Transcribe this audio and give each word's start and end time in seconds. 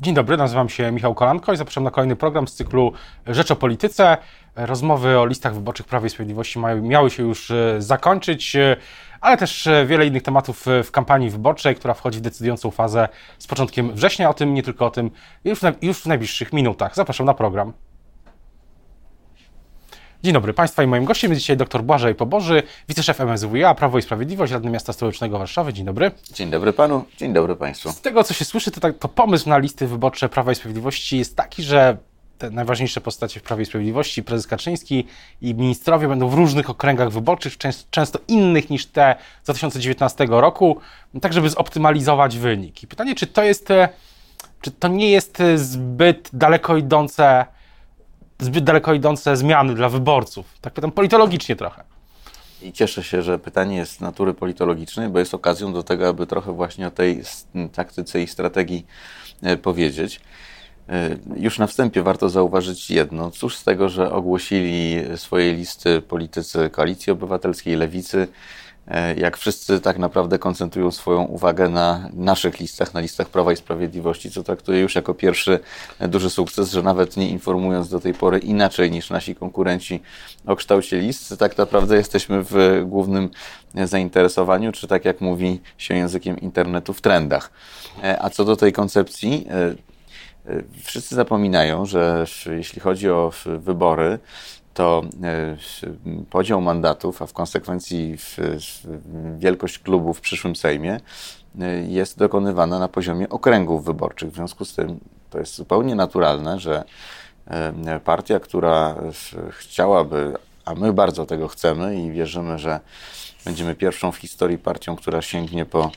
Dzień 0.00 0.14
dobry, 0.14 0.36
nazywam 0.36 0.68
się 0.68 0.92
Michał 0.92 1.14
Kolanko 1.14 1.52
i 1.52 1.56
zapraszam 1.56 1.84
na 1.84 1.90
kolejny 1.90 2.16
program 2.16 2.48
z 2.48 2.54
cyklu 2.54 2.92
Rzecz 3.26 3.50
o 3.50 3.56
Polityce. 3.56 4.16
Rozmowy 4.56 5.18
o 5.18 5.26
listach 5.26 5.54
wyborczych 5.54 5.86
Prawa 5.86 6.06
i 6.06 6.10
Sprawiedliwości 6.10 6.58
miały 6.82 7.10
się 7.10 7.22
już 7.22 7.50
e, 7.50 7.82
zakończyć, 7.82 8.56
e, 8.56 8.76
ale 9.20 9.36
też 9.36 9.66
e, 9.66 9.86
wiele 9.86 10.06
innych 10.06 10.22
tematów 10.22 10.66
w 10.84 10.90
kampanii 10.90 11.30
wyborczej, 11.30 11.74
która 11.74 11.94
wchodzi 11.94 12.18
w 12.18 12.22
decydującą 12.22 12.70
fazę 12.70 13.08
z 13.38 13.46
początkiem 13.46 13.92
września. 13.92 14.30
O 14.30 14.34
tym, 14.34 14.54
nie 14.54 14.62
tylko 14.62 14.86
o 14.86 14.90
tym, 14.90 15.10
już 15.82 16.00
w 16.02 16.06
najbliższych 16.06 16.52
minutach. 16.52 16.94
Zapraszam 16.94 17.26
na 17.26 17.34
program. 17.34 17.72
Dzień 20.22 20.32
dobry 20.32 20.52
Państwa 20.52 20.82
i 20.82 20.86
moim 20.86 21.04
gościem 21.04 21.30
jest 21.30 21.40
dzisiaj 21.40 21.56
dr 21.56 21.82
Błażej 21.82 22.14
Poboży, 22.14 22.62
wiceszef 22.88 23.20
MSWiA, 23.20 23.74
Prawo 23.74 23.98
i 23.98 24.02
Sprawiedliwość, 24.02 24.52
radny 24.52 24.70
miasta 24.70 24.92
stołecznego 24.92 25.38
Warszawy. 25.38 25.72
Dzień 25.72 25.84
dobry. 25.84 26.10
Dzień 26.32 26.50
dobry 26.50 26.72
Panu, 26.72 27.04
dzień 27.18 27.32
dobry 27.32 27.56
Państwu. 27.56 27.92
Z 27.92 28.00
tego, 28.00 28.24
co 28.24 28.34
się 28.34 28.44
słyszy, 28.44 28.70
to, 28.70 28.80
tak, 28.80 28.98
to 28.98 29.08
pomysł 29.08 29.48
na 29.48 29.58
listy 29.58 29.86
wyborcze 29.86 30.28
Prawa 30.28 30.52
i 30.52 30.54
Sprawiedliwości 30.54 31.18
jest 31.18 31.36
taki, 31.36 31.62
że 31.62 31.96
te 32.38 32.50
najważniejsze 32.50 33.00
postacie 33.00 33.40
w 33.40 33.42
Prawie 33.42 33.62
i 33.62 33.66
Sprawiedliwości, 33.66 34.22
prezes 34.22 34.46
Kaczyński 34.46 35.06
i 35.42 35.54
ministrowie 35.54 36.08
będą 36.08 36.28
w 36.28 36.34
różnych 36.34 36.70
okręgach 36.70 37.10
wyborczych, 37.10 37.58
często 37.90 38.18
innych 38.28 38.70
niż 38.70 38.86
te 38.86 39.16
z 39.42 39.44
2019 39.44 40.26
roku, 40.30 40.80
tak 41.20 41.32
żeby 41.32 41.50
zoptymalizować 41.50 42.38
wynik. 42.38 42.82
I 42.82 42.86
pytanie, 42.86 43.14
czy 43.14 43.26
to 43.26 43.42
jest, 43.42 43.70
e, 43.70 43.88
czy 44.60 44.70
to 44.70 44.88
nie 44.88 45.10
jest 45.10 45.40
e, 45.40 45.58
zbyt 45.58 46.30
daleko 46.32 46.76
idące 46.76 47.46
zbyt 48.40 48.64
daleko 48.64 48.94
idące 48.94 49.36
zmiany 49.36 49.74
dla 49.74 49.88
wyborców. 49.88 50.46
Tak 50.60 50.72
pytam 50.72 50.92
politologicznie 50.92 51.56
trochę. 51.56 51.84
I 52.62 52.72
cieszę 52.72 53.02
się, 53.02 53.22
że 53.22 53.38
pytanie 53.38 53.76
jest 53.76 54.00
natury 54.00 54.34
politologicznej, 54.34 55.08
bo 55.08 55.18
jest 55.18 55.34
okazją 55.34 55.72
do 55.72 55.82
tego, 55.82 56.08
aby 56.08 56.26
trochę 56.26 56.52
właśnie 56.52 56.86
o 56.86 56.90
tej 56.90 57.22
taktyce 57.72 58.22
i 58.22 58.26
strategii 58.26 58.86
e, 59.42 59.56
powiedzieć. 59.56 60.20
E, 60.88 61.16
już 61.36 61.58
na 61.58 61.66
wstępie 61.66 62.02
warto 62.02 62.28
zauważyć 62.28 62.90
jedno. 62.90 63.30
Cóż 63.30 63.56
z 63.56 63.64
tego, 63.64 63.88
że 63.88 64.12
ogłosili 64.12 64.96
swoje 65.16 65.52
listy 65.52 66.02
politycy 66.02 66.70
Koalicji 66.70 67.12
Obywatelskiej, 67.12 67.76
Lewicy, 67.76 68.28
jak 69.16 69.36
wszyscy 69.36 69.80
tak 69.80 69.98
naprawdę 69.98 70.38
koncentrują 70.38 70.90
swoją 70.90 71.22
uwagę 71.22 71.68
na 71.68 72.08
naszych 72.12 72.60
listach, 72.60 72.94
na 72.94 73.00
listach 73.00 73.28
Prawa 73.28 73.52
i 73.52 73.56
Sprawiedliwości, 73.56 74.30
co 74.30 74.42
traktuję 74.42 74.80
już 74.80 74.94
jako 74.94 75.14
pierwszy 75.14 75.58
duży 76.00 76.30
sukces, 76.30 76.72
że 76.72 76.82
nawet 76.82 77.16
nie 77.16 77.28
informując 77.28 77.88
do 77.88 78.00
tej 78.00 78.14
pory 78.14 78.38
inaczej 78.38 78.90
niż 78.90 79.10
nasi 79.10 79.34
konkurenci 79.34 80.02
o 80.46 80.56
kształcie 80.56 80.98
list, 80.98 81.38
tak 81.38 81.58
naprawdę 81.58 81.96
jesteśmy 81.96 82.42
w 82.42 82.82
głównym 82.86 83.30
zainteresowaniu, 83.74 84.72
czy 84.72 84.86
tak 84.86 85.04
jak 85.04 85.20
mówi 85.20 85.60
się 85.78 85.94
językiem 85.94 86.40
internetu, 86.40 86.92
w 86.92 87.00
trendach. 87.00 87.50
E, 88.02 88.22
a 88.22 88.30
co 88.30 88.44
do 88.44 88.56
tej 88.56 88.72
koncepcji, 88.72 89.46
e, 89.50 89.74
wszyscy 90.84 91.14
zapominają, 91.14 91.86
że 91.86 92.24
jeśli 92.46 92.80
chodzi 92.80 93.10
o 93.10 93.32
wybory, 93.46 94.18
to 94.74 95.02
e, 95.22 95.56
podział 96.30 96.60
mandatów, 96.60 97.22
a 97.22 97.26
w 97.26 97.32
konsekwencji 97.32 98.16
wielkość 99.38 99.78
klubu 99.78 100.14
w 100.14 100.20
przyszłym 100.20 100.56
Sejmie 100.56 101.00
e, 101.60 101.82
jest 101.82 102.18
dokonywana 102.18 102.78
na 102.78 102.88
poziomie 102.88 103.28
okręgów 103.28 103.84
wyborczych. 103.84 104.30
W 104.30 104.34
związku 104.34 104.64
z 104.64 104.74
tym 104.74 105.00
to 105.30 105.38
jest 105.38 105.54
zupełnie 105.54 105.94
naturalne, 105.94 106.60
że 106.60 106.84
e, 107.46 108.00
partia, 108.00 108.40
która 108.40 108.94
chciałaby, 109.50 110.36
a 110.64 110.74
my 110.74 110.92
bardzo 110.92 111.26
tego 111.26 111.48
chcemy 111.48 112.00
i 112.00 112.10
wierzymy, 112.10 112.58
że 112.58 112.80
będziemy 113.44 113.74
pierwszą 113.74 114.12
w 114.12 114.16
historii 114.16 114.58
partią, 114.58 114.96
która 114.96 115.22
sięgnie 115.22 115.66
po 115.66 115.90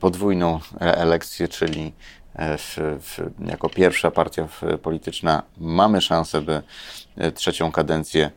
podwójną 0.00 0.60
elekcję, 0.80 1.48
czyli 1.48 1.92
w, 2.34 2.98
w, 3.00 3.48
jako 3.48 3.68
pierwsza 3.68 4.10
partia 4.10 4.48
polityczna 4.82 5.42
mamy 5.58 6.00
szansę, 6.00 6.40
by 6.40 6.62
e, 7.16 7.32
trzecią 7.32 7.72
kadencję 7.72 8.30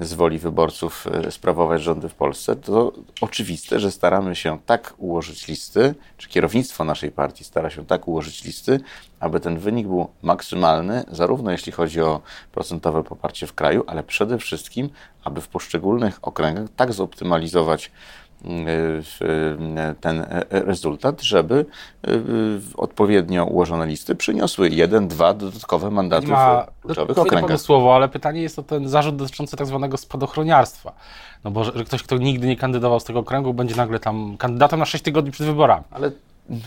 z 0.00 0.14
woli 0.14 0.38
wyborców 0.38 1.06
e, 1.06 1.30
sprawować 1.30 1.82
rządy 1.82 2.08
w 2.08 2.14
Polsce, 2.14 2.56
to 2.56 2.92
oczywiste, 3.20 3.80
że 3.80 3.90
staramy 3.90 4.36
się 4.36 4.58
tak 4.66 4.94
ułożyć 4.98 5.48
listy, 5.48 5.94
czy 6.16 6.28
kierownictwo 6.28 6.84
naszej 6.84 7.10
partii 7.10 7.44
stara 7.44 7.70
się 7.70 7.86
tak 7.86 8.08
ułożyć 8.08 8.44
listy, 8.44 8.80
aby 9.20 9.40
ten 9.40 9.58
wynik 9.58 9.86
był 9.86 10.08
maksymalny, 10.22 11.04
zarówno 11.10 11.50
jeśli 11.50 11.72
chodzi 11.72 12.00
o 12.00 12.20
procentowe 12.52 13.04
poparcie 13.04 13.46
w 13.46 13.54
kraju, 13.54 13.84
ale 13.86 14.02
przede 14.02 14.38
wszystkim, 14.38 14.90
aby 15.24 15.40
w 15.40 15.48
poszczególnych 15.48 16.18
okręgach 16.22 16.68
tak 16.76 16.92
zoptymalizować 16.92 17.90
ten 20.00 20.26
rezultat, 20.50 21.22
żeby 21.22 21.66
odpowiednio 22.76 23.44
ułożone 23.44 23.86
listy 23.86 24.14
przyniosły 24.14 24.68
jeden, 24.68 25.08
dwa 25.08 25.34
dodatkowe 25.34 25.90
mandaty 25.90 26.26
w 26.26 26.82
kluczowych 26.82 27.18
okręgach. 27.18 27.60
słowo, 27.60 27.94
ale 27.94 28.08
pytanie 28.08 28.42
jest 28.42 28.58
o 28.58 28.62
ten 28.62 28.88
zarzut 28.88 29.16
dotyczący 29.16 29.56
tak 29.56 29.66
zwanego 29.66 29.96
spadochroniarstwa. 29.96 30.92
No 31.44 31.50
bo 31.50 31.64
że 31.64 31.84
ktoś, 31.84 32.02
kto 32.02 32.16
nigdy 32.16 32.46
nie 32.46 32.56
kandydował 32.56 33.00
z 33.00 33.04
tego 33.04 33.18
okręgu, 33.18 33.54
będzie 33.54 33.76
nagle 33.76 33.98
tam 33.98 34.36
kandydatem 34.36 34.78
na 34.78 34.86
6 34.86 35.04
tygodni 35.04 35.30
przed 35.30 35.46
wyborami. 35.46 35.84
Ale 35.90 36.10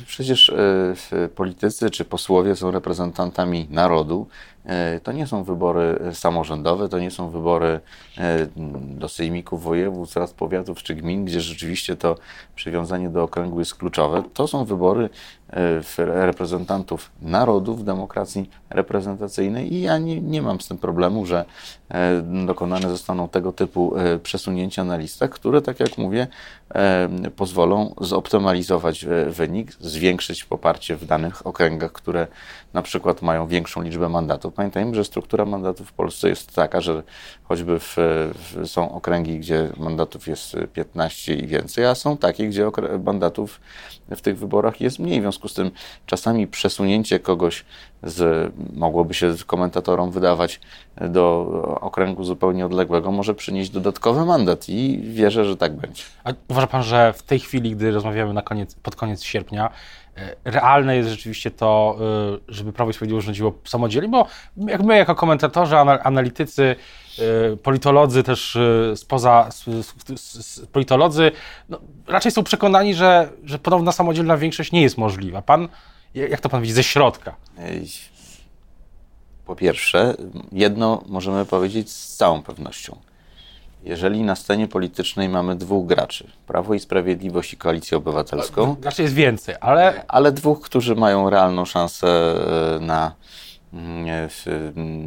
Przecież 0.08 0.50
e, 0.50 1.30
politycy 1.36 1.90
czy 1.90 2.06
posłowie 2.06 2.56
są 2.56 2.72
reprezentantami 2.72 3.68
narodu. 3.69 4.28
E, 4.66 5.00
to 5.00 5.12
nie 5.12 5.28
są 5.28 5.44
wybory 5.44 6.00
samorządowe, 6.14 6.90
to 6.90 7.00
nie 7.00 7.12
są 7.12 7.30
wybory 7.30 7.80
e, 8.18 8.47
do 8.81 9.09
sejmików 9.09 9.64
województw, 9.64 10.16
rad 10.16 10.34
powiatów 10.34 10.84
czy 10.84 10.96
gmin, 10.96 11.25
gdzie 11.25 11.42
rzeczywiście 11.42 11.96
to 11.96 12.18
przywiązanie 12.56 13.09
do 13.09 13.24
okręgu 13.24 13.59
jest 13.59 13.75
kluczowe. 13.75 14.24
To 14.34 14.47
są 14.47 14.66
wybory 14.66 15.09
reprezentantów 15.97 17.12
narodu 17.22 17.75
w 17.75 17.84
demokracji 17.84 18.50
reprezentacyjnej 18.69 19.73
i 19.73 19.81
ja 19.81 19.97
nie, 19.97 20.22
nie 20.22 20.41
mam 20.41 20.62
z 20.62 20.67
tym 20.67 20.78
problemu, 20.78 21.25
że 21.25 21.45
dokonane 22.45 22.89
zostaną 22.89 23.29
tego 23.29 23.51
typu 23.51 23.94
przesunięcia 24.23 24.84
na 24.84 24.97
listach, 24.97 25.29
które, 25.29 25.62
tak 25.62 25.79
jak 25.79 25.97
mówię, 25.97 26.28
pozwolą 27.35 27.94
zoptymalizować 28.01 29.06
wynik, 29.28 29.73
zwiększyć 29.79 30.44
poparcie 30.44 30.95
w 30.95 31.06
danych 31.06 31.47
okręgach, 31.47 31.91
które 31.91 32.28
na 32.73 32.81
przykład 32.81 33.21
mają 33.21 33.47
większą 33.47 33.81
liczbę 33.81 34.09
mandatów. 34.09 34.53
Pamiętajmy, 34.53 34.95
że 34.95 35.03
struktura 35.03 35.45
mandatów 35.45 35.89
w 35.89 35.93
Polsce 35.93 36.29
jest 36.29 36.55
taka, 36.55 36.81
że 36.81 37.03
choćby 37.43 37.79
w, 37.79 37.95
w, 37.97 38.67
są 38.67 38.91
okręgi, 38.91 39.39
gdzie 39.39 39.69
mandatów 39.77 40.27
jest 40.27 40.57
15 40.73 41.33
i 41.33 41.47
więcej, 41.47 41.85
a 41.85 41.95
są 41.95 42.17
takie, 42.17 42.47
gdzie 42.47 42.71
mandatów 43.03 43.61
w 44.09 44.21
tych 44.21 44.37
wyborach 44.37 44.81
jest 44.81 44.99
mniej. 44.99 45.19
W 45.19 45.23
związku 45.23 45.47
z 45.47 45.53
tym 45.53 45.71
czasami 46.05 46.47
przesunięcie 46.47 47.19
kogoś 47.19 47.65
z, 48.03 48.51
mogłoby 48.73 49.13
się 49.13 49.33
komentatorom 49.47 50.11
wydawać 50.11 50.59
do 51.09 51.47
okręgu 51.81 52.23
zupełnie 52.23 52.65
odległego, 52.65 53.11
może 53.11 53.35
przynieść 53.35 53.69
dodatkowy 53.69 54.25
mandat 54.25 54.69
i 54.69 55.01
wierzę, 55.03 55.45
że 55.45 55.57
tak 55.57 55.75
będzie. 55.75 56.03
A 56.23 56.33
uważa 56.47 56.67
Pan, 56.67 56.83
że 56.83 57.13
w 57.13 57.23
tej 57.23 57.39
chwili, 57.39 57.75
gdy 57.75 57.91
rozmawiamy 57.91 58.33
na 58.33 58.41
koniec, 58.41 58.75
pod 58.75 58.95
koniec 58.95 59.23
sierpnia, 59.23 59.69
realne 60.44 60.95
jest 60.95 61.09
rzeczywiście 61.09 61.51
to, 61.51 61.97
e, 62.47 62.53
żeby 62.53 62.73
Prawo 62.73 62.91
i 62.91 62.94
Sprawiedliwość 62.94 63.25
rządziło 63.25 63.53
samodzielnie, 63.63 64.09
bo 64.09 64.27
jak 64.57 64.83
my 64.83 64.97
jako 64.97 65.16
komentatorzy, 65.16 65.77
analitycy, 65.77 66.75
e, 67.19 67.57
politolodzy 67.57 68.23
też 68.23 68.57
spoza, 68.95 69.50
politolodzy, 70.71 71.31
no, 71.69 71.79
raczej 72.07 72.31
są 72.31 72.44
przekonani, 72.44 72.95
że, 72.95 73.29
że 73.44 73.59
ponowna 73.59 73.91
samodzielna 73.91 74.38
większość 74.38 74.71
nie 74.71 74.81
jest 74.81 74.97
możliwa. 74.97 75.41
Pan 75.41 75.67
jak 76.16 76.41
to 76.41 76.50
pan 76.50 76.61
widzi 76.61 76.73
ze 76.73 76.83
środka? 76.83 77.35
Po 79.45 79.55
pierwsze, 79.55 80.16
jedno 80.51 81.03
możemy 81.07 81.45
powiedzieć 81.45 81.91
z 81.91 82.16
całą 82.16 82.44
pewnością. 82.44 82.97
Jeżeli 83.84 84.24
na 84.24 84.36
scenie 84.36 84.68
politycznej 84.68 85.30
mamy 85.30 85.56
dwóch 85.56 85.88
graczy, 85.88 86.28
Prawo 86.47 86.74
i 86.74 86.80
Sprawiedliwość 86.80 87.53
i 87.53 87.58
Koalicję 87.58 87.97
Obywatelską. 87.97 88.75
Graczy 88.81 89.02
jest 89.02 89.14
więcej, 89.14 89.56
ale. 89.62 90.03
Ale 90.08 90.31
dwóch, 90.31 90.62
którzy 90.62 90.96
mają 90.96 91.30
realną 91.30 91.66
szansę 91.66 92.08
e, 92.08 92.80
na 92.80 93.16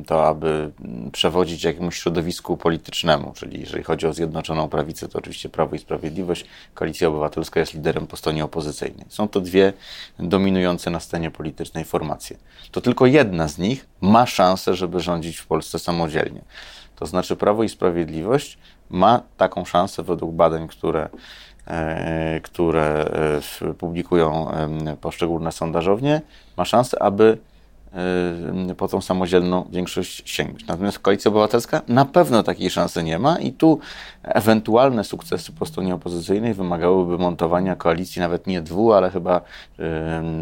to, 0.06 0.28
aby 0.28 0.70
przewodzić 1.12 1.64
jakiemuś 1.64 1.98
środowisku 1.98 2.56
politycznemu, 2.56 3.32
czyli 3.36 3.60
jeżeli 3.60 3.84
chodzi 3.84 4.06
o 4.06 4.12
Zjednoczoną 4.12 4.68
Prawicę, 4.68 5.08
to 5.08 5.18
oczywiście 5.18 5.48
Prawo 5.48 5.76
i 5.76 5.78
Sprawiedliwość, 5.78 6.44
Koalicja 6.74 7.08
Obywatelska 7.08 7.60
jest 7.60 7.74
liderem 7.74 8.06
po 8.06 8.16
stronie 8.16 8.44
opozycyjnej. 8.44 9.06
Są 9.08 9.28
to 9.28 9.40
dwie 9.40 9.72
dominujące 10.18 10.90
na 10.90 11.00
scenie 11.00 11.30
politycznej 11.30 11.84
formacje. 11.84 12.36
To 12.70 12.80
tylko 12.80 13.06
jedna 13.06 13.48
z 13.48 13.58
nich 13.58 13.86
ma 14.00 14.26
szansę, 14.26 14.74
żeby 14.74 15.00
rządzić 15.00 15.36
w 15.36 15.46
Polsce 15.46 15.78
samodzielnie. 15.78 16.40
To 16.96 17.06
znaczy 17.06 17.36
Prawo 17.36 17.62
i 17.62 17.68
Sprawiedliwość 17.68 18.58
ma 18.90 19.22
taką 19.36 19.64
szansę 19.64 20.02
według 20.02 20.34
badań, 20.34 20.68
które 20.68 21.08
e, 21.66 22.40
które 22.40 23.10
e, 23.62 23.74
publikują 23.74 24.46
poszczególne 25.00 25.52
sondażownie, 25.52 26.20
ma 26.56 26.64
szansę, 26.64 27.02
aby 27.02 27.38
po 28.76 28.88
tą 28.88 29.00
samodzielną 29.00 29.68
większość 29.70 30.22
sięgnąć. 30.30 30.66
Natomiast 30.66 30.98
Koalicja 30.98 31.28
Obywatelska 31.28 31.82
na 31.88 32.04
pewno 32.04 32.42
takiej 32.42 32.70
szansy 32.70 33.02
nie 33.02 33.18
ma 33.18 33.38
i 33.38 33.52
tu 33.52 33.78
ewentualne 34.22 35.04
sukcesy 35.04 35.52
po 35.52 35.66
stronie 35.66 35.94
opozycyjnej 35.94 36.54
wymagałyby 36.54 37.18
montowania 37.18 37.76
koalicji 37.76 38.20
nawet 38.20 38.46
nie 38.46 38.62
dwu, 38.62 38.92
ale 38.92 39.10
chyba 39.10 39.40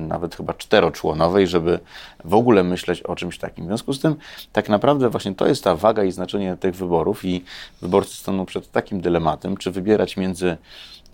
nawet 0.09 0.37
chyba 0.37 0.55
czteroczłonowej, 0.55 1.47
żeby 1.47 1.79
w 2.25 2.35
ogóle 2.35 2.65
myśleć 2.65 3.03
o 3.03 3.17
czymś 3.17 3.39
takim. 3.39 3.65
W 3.65 3.67
związku 3.69 3.93
z 3.93 4.01
tym 4.01 4.17
tak 4.53 4.69
naprawdę 4.69 5.11
właśnie 5.11 5.35
to 5.35 5.47
jest 5.47 5.65
ta 5.65 5.77
waga 5.77 6.05
i 6.05 6.13
znaczenie 6.13 6.57
tych 6.57 6.75
wyborów 6.75 7.25
i 7.25 7.45
wyborcy 7.83 8.17
staną 8.17 8.47
przed 8.47 8.71
takim 8.71 9.01
dylematem, 9.01 9.57
czy 9.57 9.71
wybierać 9.71 10.17
między 10.17 10.57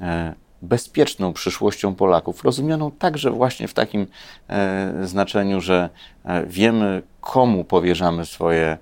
e, 0.01 0.35
bezpieczną 0.63 1.33
przyszłością 1.33 1.95
Polaków, 1.95 2.45
rozumianą 2.45 2.91
także 2.91 3.31
właśnie 3.31 3.69
w 3.69 3.75
takim 3.75 4.07
e, 4.49 4.93
znaczeniu, 5.05 5.61
że 5.61 5.91
e, 6.25 6.47
wiemy, 6.47 7.03
komu 7.21 7.65
powierzamy 7.65 8.27
swoje 8.27 8.79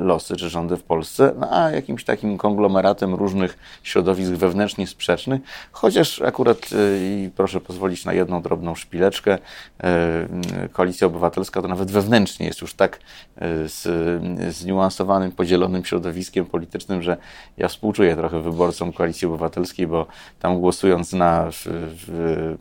losy 0.00 0.36
czy 0.36 0.48
rządy 0.48 0.76
w 0.76 0.82
Polsce, 0.82 1.32
no, 1.38 1.48
a 1.50 1.70
jakimś 1.70 2.04
takim 2.04 2.38
konglomeratem 2.38 3.14
różnych 3.14 3.58
środowisk 3.82 4.30
wewnętrznie 4.30 4.86
sprzecznych, 4.86 5.40
chociaż 5.72 6.22
akurat, 6.22 6.58
e, 6.58 6.98
i 6.98 7.30
proszę 7.36 7.60
pozwolić 7.60 8.04
na 8.04 8.12
jedną 8.12 8.42
drobną 8.42 8.74
szpileczkę, 8.74 9.38
e, 9.82 10.28
Koalicja 10.72 11.06
Obywatelska 11.06 11.62
to 11.62 11.68
nawet 11.68 11.90
wewnętrznie 11.90 12.46
jest 12.46 12.60
już 12.60 12.74
tak 12.74 13.00
z, 13.66 13.86
zniuansowanym, 14.54 15.32
podzielonym 15.32 15.84
środowiskiem 15.84 16.46
politycznym, 16.46 17.02
że 17.02 17.16
ja 17.56 17.68
współczuję 17.68 18.16
trochę 18.16 18.42
wyborcom 18.42 18.92
Koalicji 18.92 19.28
Obywatelskiej, 19.28 19.86
bo 19.86 20.06
tam 20.40 20.60
głosując 20.60 21.12
na 21.12 21.50
w, 21.50 21.66
w, 22.06 22.56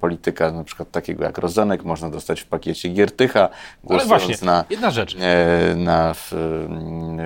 polityka 0.00 0.52
na 0.52 0.64
przykład 0.64 0.90
takiego 0.90 1.24
jak 1.24 1.38
Rozenek, 1.38 1.84
można 1.84 2.10
dostać 2.10 2.40
w 2.40 2.46
pakiecie 2.46 2.88
Giertycha, 2.88 3.48
głosując 3.84 4.12
Ale 4.12 4.26
właśnie, 4.26 4.46
na... 4.46 4.64
jedna 4.70 4.90
rzecz 4.90 5.16
na 5.78 6.14
w, 6.14 6.32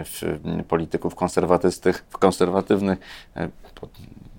w 0.04 0.64
polityków 0.68 1.14
konserwatystych, 1.14 2.04
w 2.10 2.18
konserwatywnych, 2.18 2.98
e, 3.36 3.48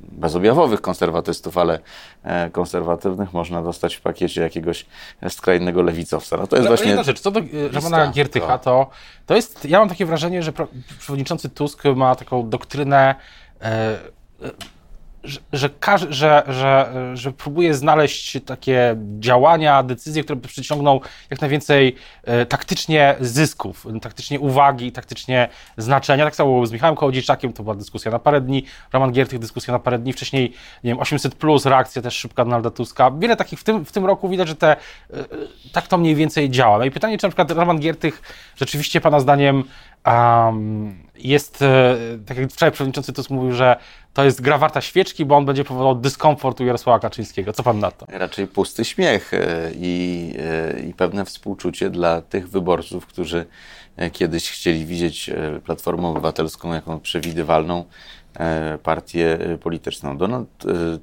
bezobjawowych 0.02 0.82
konserwatystów, 0.82 1.58
ale 1.58 1.80
e, 2.24 2.50
konserwatywnych 2.50 3.34
można 3.34 3.62
dostać 3.62 3.96
w 3.96 4.02
pakiecie 4.02 4.42
jakiegoś 4.42 4.86
skrajnego 5.30 5.82
lewicowca. 5.82 6.38
No 6.38 6.48
to 6.48 6.56
jest 6.56 6.68
właśnie... 6.68 6.88
Jedna 6.88 7.04
rzecz, 7.04 7.20
co 7.20 7.32
do 7.32 7.40
e, 7.40 7.44
Romana 7.72 8.12
Giertycha, 8.12 8.58
to, 8.58 8.90
to 9.26 9.36
jest, 9.36 9.66
ja 9.66 9.80
mam 9.80 9.90
takie 9.90 10.06
wrażenie, 10.06 10.44
że 10.44 10.54
przewodniczący 11.00 11.50
Tusk 11.50 11.84
ma 11.96 12.16
taką 12.16 12.50
doktrynę 12.50 13.16
e, 13.62 14.00
że, 15.24 15.40
że, 15.54 15.70
że, 16.10 16.44
że, 16.48 16.94
że 17.14 17.32
próbuje 17.32 17.74
znaleźć 17.74 18.38
takie 18.46 18.96
działania, 19.20 19.84
decyzje, 19.84 20.24
które 20.24 20.40
przyciągną 20.40 21.00
jak 21.30 21.42
najwięcej 21.42 21.96
e, 22.24 22.46
taktycznie 22.46 23.16
zysków, 23.20 23.88
taktycznie 24.02 24.40
uwagi, 24.40 24.92
taktycznie 24.92 25.50
znaczenia. 25.78 26.26
Tak 26.26 26.36
samo 26.36 26.50
było 26.50 26.66
z 26.66 26.72
Michałem 26.72 26.96
Kołodziejczakiem, 26.96 27.54
to 27.54 27.64
była 27.64 27.76
dyskusja 27.76 28.12
na 28.12 28.20
parę 28.20 28.42
dni, 28.42 28.66
Roman 28.94 29.12
Giertych 29.12 29.40
dyskusja 29.40 29.72
na 29.72 29.80
parę 29.80 30.00
dni, 30.00 30.14
wcześniej, 30.14 30.54
nie 30.84 30.92
wiem, 30.92 31.00
800 31.00 31.36
plus, 31.36 31.66
reakcja 31.66 32.02
też 32.02 32.18
szybka 32.18 32.46
Donalda 32.46 32.70
Tuska. 32.70 33.12
Wiele 33.12 33.36
takich 33.36 33.60
w 33.60 33.64
tym, 33.64 33.86
w 33.86 33.92
tym 33.92 34.06
roku 34.06 34.30
widać, 34.30 34.48
że 34.48 34.56
te, 34.56 34.72
e, 34.72 34.78
tak 35.72 35.88
to 35.88 35.98
mniej 35.98 36.16
więcej 36.16 36.50
działa. 36.50 36.78
No 36.78 36.86
i 36.86 36.92
pytanie, 36.92 37.18
czy 37.18 37.26
na 37.26 37.30
przykład 37.30 37.52
Roman 37.52 37.80
Giertych 37.80 38.22
rzeczywiście 38.56 39.02
Pana 39.02 39.20
zdaniem 39.20 39.64
um, 40.06 41.04
jest, 41.16 41.62
e, 41.62 41.98
tak 42.26 42.38
jak 42.38 42.52
wczoraj 42.52 42.72
przewodniczący 42.72 43.14
Tusk 43.14 43.30
mówił, 43.30 43.54
że 43.54 43.76
to 44.14 44.24
jest 44.24 44.42
gra 44.42 44.58
warta 44.58 44.82
świeczki, 44.82 45.26
bo 45.26 45.38
on 45.38 45.46
będzie 45.46 45.64
powodował 45.64 45.96
dyskomfort 45.96 46.62
u 46.62 46.66
Jarosława 46.66 47.00
Kaczyńskiego. 47.00 47.54
Co 47.54 47.64
pan 47.64 47.80
na 47.80 47.92
to? 47.92 48.06
Raczej 48.10 48.48
pusty 48.48 48.86
śmiech 48.86 49.34
e, 49.34 49.72
i, 49.76 50.34
e, 50.40 50.80
i 50.80 50.94
pewne 50.94 51.26
współczucie 51.26 51.90
dla 51.90 52.22
tych 52.22 52.50
wyborców, 52.50 53.06
którzy 53.06 53.46
kiedyś 54.12 54.52
chcieli 54.52 54.86
widzieć 54.86 55.30
Platformę 55.66 56.08
Obywatelską 56.08 56.74
jako 56.74 57.00
przewidywalną 57.00 57.86
partię 58.84 59.38
polityczną. 59.62 60.18
Donald 60.18 60.50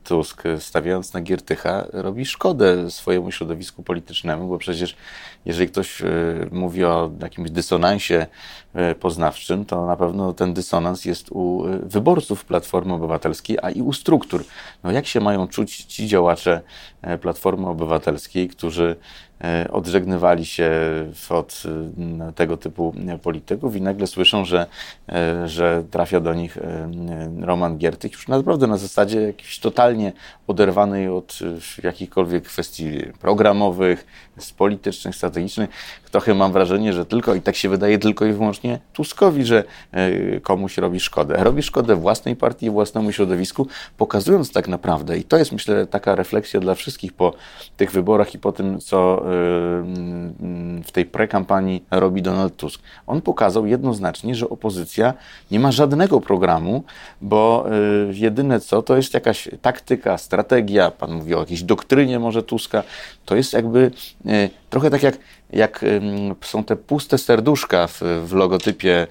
Tusk, 0.04 0.42
stawiając 0.58 1.12
na 1.12 1.20
Giertycha, 1.20 1.86
robi 1.92 2.26
szkodę 2.26 2.90
swojemu 2.90 3.32
środowisku 3.32 3.82
politycznemu, 3.82 4.48
bo 4.48 4.58
przecież 4.58 4.96
jeżeli 5.44 5.68
ktoś 5.68 6.02
mówi 6.50 6.84
o 6.84 7.10
jakimś 7.20 7.50
dysonansie 7.50 8.26
E, 8.74 8.94
poznawczym, 8.94 9.64
to 9.64 9.86
na 9.86 9.96
pewno 9.96 10.32
ten 10.32 10.54
dysonans 10.54 11.04
jest 11.04 11.26
u 11.30 11.66
e, 11.66 11.78
wyborców 11.78 12.44
Platformy 12.44 12.94
Obywatelskiej, 12.94 13.58
a 13.62 13.70
i 13.70 13.82
u 13.82 13.92
struktur. 13.92 14.44
No 14.84 14.92
jak 14.92 15.06
się 15.06 15.20
mają 15.20 15.48
czuć 15.48 15.76
ci 15.76 16.06
działacze 16.06 16.60
e, 17.02 17.18
Platformy 17.18 17.68
Obywatelskiej, 17.68 18.48
którzy 18.48 18.96
odżegnywali 19.72 20.46
się 20.46 20.70
od 21.30 21.62
tego 22.34 22.56
typu 22.56 22.94
polityków 23.22 23.76
i 23.76 23.80
nagle 23.80 24.06
słyszą, 24.06 24.44
że, 24.44 24.66
że 25.44 25.84
trafia 25.90 26.20
do 26.20 26.34
nich 26.34 26.58
Roman 27.40 27.78
Giertych 27.78 28.12
już 28.12 28.28
naprawdę 28.28 28.66
na 28.66 28.76
zasadzie 28.76 29.20
jakiejś 29.20 29.58
totalnie 29.58 30.12
oderwanej 30.46 31.08
od 31.08 31.38
jakichkolwiek 31.82 32.44
kwestii 32.44 32.90
programowych, 33.20 34.06
politycznych, 34.58 35.16
strategicznych. 35.30 35.70
Trochę 36.10 36.34
mam 36.34 36.52
wrażenie, 36.52 36.92
że 36.92 37.06
tylko 37.06 37.34
i 37.34 37.40
tak 37.40 37.56
się 37.56 37.68
wydaje 37.68 37.98
tylko 37.98 38.26
i 38.26 38.32
wyłącznie 38.32 38.78
Tuskowi, 38.92 39.44
że 39.44 39.64
e, 39.92 40.40
komuś 40.40 40.78
robi 40.78 41.00
szkodę. 41.00 41.36
Robi 41.38 41.62
szkodę 41.62 41.96
własnej 41.96 42.36
partii, 42.36 42.70
własnemu 42.70 43.12
środowisku, 43.12 43.66
pokazując 43.96 44.52
tak 44.52 44.68
naprawdę, 44.68 45.18
i 45.18 45.24
to 45.24 45.36
jest 45.36 45.52
myślę 45.52 45.86
taka 45.86 46.14
refleksja 46.14 46.60
dla 46.60 46.74
wszystkich 46.74 47.12
po 47.12 47.34
tych 47.76 47.92
wyborach 47.92 48.34
i 48.34 48.38
po 48.38 48.52
tym, 48.52 48.80
co 48.80 49.18
e, 49.18 49.22
w 50.84 50.90
tej 50.92 51.04
prekampanii 51.04 51.84
robi 51.90 52.22
Donald 52.22 52.56
Tusk. 52.56 52.80
On 53.06 53.20
pokazał 53.20 53.66
jednoznacznie, 53.66 54.34
że 54.34 54.48
opozycja 54.48 55.14
nie 55.50 55.60
ma 55.60 55.72
żadnego 55.72 56.20
programu, 56.20 56.84
bo 57.20 57.66
e, 57.66 58.12
jedyne 58.12 58.60
co, 58.60 58.82
to 58.82 58.96
jest 58.96 59.14
jakaś 59.14 59.48
taktyka, 59.62 60.18
strategia, 60.18 60.90
pan 60.90 61.12
mówi 61.12 61.34
o 61.34 61.40
jakiejś 61.40 61.62
doktrynie 61.62 62.18
może 62.18 62.42
Tuska, 62.42 62.82
to 63.24 63.36
jest 63.36 63.52
jakby 63.52 63.90
trochę 64.70 64.90
tak 64.90 65.02
jak 65.02 65.18
jak 65.52 65.84
są 66.40 66.64
te 66.64 66.76
puste 66.76 67.18
serduszka 67.18 67.86
w, 67.86 68.02
w 68.26 68.32
logotypie 68.32 69.06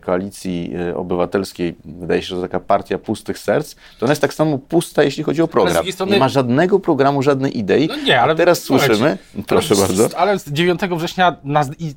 koalicji 0.00 0.72
e, 0.90 0.96
obywatelskiej, 0.96 1.74
wydaje 1.84 2.22
się, 2.22 2.28
że 2.28 2.36
to 2.36 2.42
taka 2.42 2.60
partia 2.60 2.98
pustych 2.98 3.38
serc, 3.38 3.74
to 3.74 4.06
ona 4.06 4.12
jest 4.12 4.22
tak 4.22 4.34
samo 4.34 4.58
pusta, 4.58 5.02
jeśli 5.02 5.22
chodzi 5.22 5.42
o 5.42 5.48
program. 5.48 5.92
Strony... 5.92 6.12
Nie 6.12 6.18
ma 6.18 6.28
żadnego 6.28 6.80
programu, 6.80 7.22
żadnej 7.22 7.58
idei. 7.58 7.88
No 7.88 7.96
nie, 7.96 8.20
ale 8.20 8.34
teraz 8.34 8.62
słyszymy, 8.62 9.18
proszę 9.46 9.74
bardzo. 9.74 10.18
Ale 10.18 10.38
9 10.46 10.80
września 10.80 11.36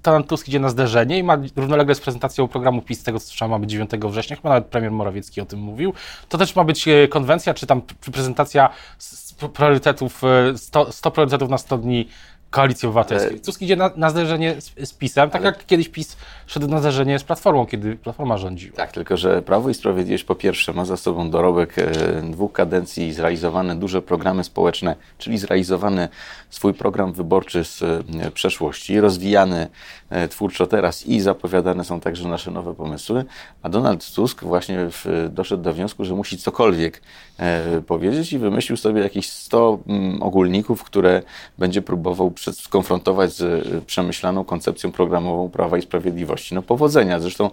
Donald 0.04 0.28
Tusk 0.28 0.48
idzie 0.48 0.60
na 0.60 0.69
zderzenie 0.69 1.18
i 1.18 1.24
ma 1.24 1.38
równolegle 1.56 1.96
z 1.96 2.00
prezentacją 2.00 2.48
programu 2.48 2.81
PiS, 2.81 3.00
z 3.00 3.04
tego 3.04 3.19
co 3.19 3.28
słyszałem, 3.28 3.52
ma 3.52 3.60
być 3.60 3.72
9 3.72 3.92
września, 3.92 4.36
chyba 4.36 4.50
nawet 4.50 4.66
premier 4.66 4.92
Morawiecki 4.92 5.42
o 5.42 5.46
tym 5.46 5.60
mówił. 5.60 5.94
To 6.30 6.38
też 6.38 6.56
ma 6.56 6.64
być 6.64 6.88
e, 6.88 7.08
konwencja, 7.08 7.54
czy 7.54 7.68
tam 7.68 7.81
prezentacja 8.12 8.69
priorytetów, 9.54 10.22
100, 10.56 10.92
100 10.92 11.12
priorytetów 11.12 11.50
na 11.50 11.58
100 11.58 11.78
dni 11.78 12.08
Koalicji 12.54 12.88
Obywatelskiej. 12.88 13.40
Tusk 13.40 13.62
idzie 13.62 13.76
na, 13.76 13.92
na 13.95 14.10
zderzenie 14.10 14.62
z, 14.62 14.90
z 14.90 14.94
PiSem, 14.94 15.30
tak 15.30 15.42
Ale... 15.42 15.45
jak 15.45 15.66
kiedyś 15.66 15.90
PiS 15.90 16.18
szedł 16.48 16.68
na 16.68 16.80
zderzenie 16.80 17.19
z 17.19 17.24
Platformą, 17.24 17.66
kiedy 17.66 17.95
Platforma 17.95 18.38
rządziła. 18.38 18.78
Tak, 18.78 18.92
tylko 18.92 19.18
że 19.18 19.42
Prawo 19.42 19.69
i 19.69 19.74
Sprawiedliwość 19.74 20.24
po 20.24 20.36
pierwsze 20.36 20.74
ma 20.74 20.86
za 20.86 20.98
sobą 20.98 21.30
dorobek 21.30 21.80
e, 21.80 21.92
dwóch 22.22 22.52
kadencji, 22.54 23.14
zrealizowane 23.14 23.76
duże 23.76 24.02
programy 24.02 24.44
społeczne, 24.44 24.95
czyli 25.18 25.38
zrealizowany 25.38 26.10
swój 26.50 26.74
program 26.74 27.14
wyborczy 27.14 27.64
z 27.64 27.81
e, 27.81 28.31
przeszłości, 28.31 29.00
rozwijany 29.00 29.68
e, 30.10 30.28
twórczo 30.28 30.68
teraz 30.68 31.06
i 31.07 31.22
zapowiadane 31.22 31.83
są 31.83 32.00
także 32.00 32.28
nasze 32.28 32.52
nowe 32.52 32.76
pomysły, 32.76 33.26
a 33.62 33.69
Donald 33.69 34.12
Tusk 34.12 34.44
właśnie 34.44 34.78
w, 34.90 35.30
doszedł 35.30 35.64
do 35.64 35.74
wniosku, 35.74 36.06
że 36.06 36.14
musi 36.14 36.38
cokolwiek 36.38 37.02
e, 37.38 37.81
powiedzieć 37.81 38.33
i 38.33 38.38
wymyślił 38.38 38.78
sobie 38.78 39.02
jakieś 39.02 39.30
100 39.30 39.80
mm, 39.88 40.24
ogólników, 40.24 40.83
które 40.83 41.22
będzie 41.57 41.81
próbował 41.81 42.31
skonfrontować 42.52 43.33
z 43.33 43.42
e, 43.42 43.81
przemyślaną 43.81 44.44
koncepcją 44.44 44.92
programową 44.92 45.50
Prawa 45.50 45.78
i 45.78 45.81
Sprawiedliwości. 45.81 46.56
No 46.56 46.62
powodzenia. 46.62 47.19
Zresztą 47.19 47.50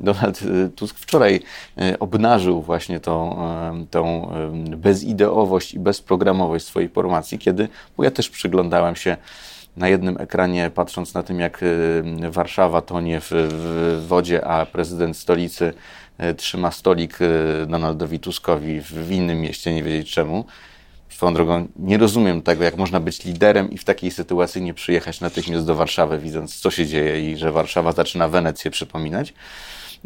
Donald 0.00 0.40
e, 0.42 0.68
Tusk 0.68 0.98
wczoraj 0.98 1.40
e, 1.78 1.98
obnażył 1.98 2.62
właśnie 2.62 3.00
tą, 3.00 3.36
tą 3.90 4.32
bezideowość 4.76 5.74
i 5.74 5.78
bezprogramowość 5.78 6.64
swojej 6.64 6.88
formacji, 6.88 7.38
kiedy, 7.38 7.68
bo 7.96 8.04
ja 8.04 8.10
też 8.10 8.30
przyglądałem 8.30 8.96
się 8.96 9.16
na 9.76 9.88
jednym 9.88 10.16
ekranie, 10.20 10.70
patrząc 10.74 11.14
na 11.14 11.22
tym, 11.22 11.40
jak 11.40 11.60
Warszawa 12.30 12.80
tonie 12.80 13.20
w, 13.20 13.30
w 13.30 14.06
wodzie, 14.08 14.44
a 14.44 14.66
prezydent 14.66 15.16
stolicy 15.16 15.72
trzyma 16.36 16.70
stolik 16.70 17.18
Donaldowi 17.66 18.20
Tuskowi 18.20 18.80
w 18.80 19.10
innym 19.10 19.40
mieście, 19.40 19.74
nie 19.74 19.82
wiedzieć 19.82 20.10
czemu. 20.10 20.44
Swoją 21.14 21.34
drogą, 21.34 21.66
nie 21.76 21.98
rozumiem 21.98 22.42
tego, 22.42 22.64
jak 22.64 22.76
można 22.76 23.00
być 23.00 23.24
liderem 23.24 23.70
i 23.70 23.78
w 23.78 23.84
takiej 23.84 24.10
sytuacji 24.10 24.62
nie 24.62 24.74
przyjechać 24.74 25.20
natychmiast 25.20 25.66
do 25.66 25.74
Warszawy, 25.74 26.18
widząc, 26.18 26.56
co 26.56 26.70
się 26.70 26.86
dzieje 26.86 27.32
i 27.32 27.36
że 27.36 27.52
Warszawa 27.52 27.92
zaczyna 27.92 28.28
Wenecję 28.28 28.70
przypominać. 28.70 29.34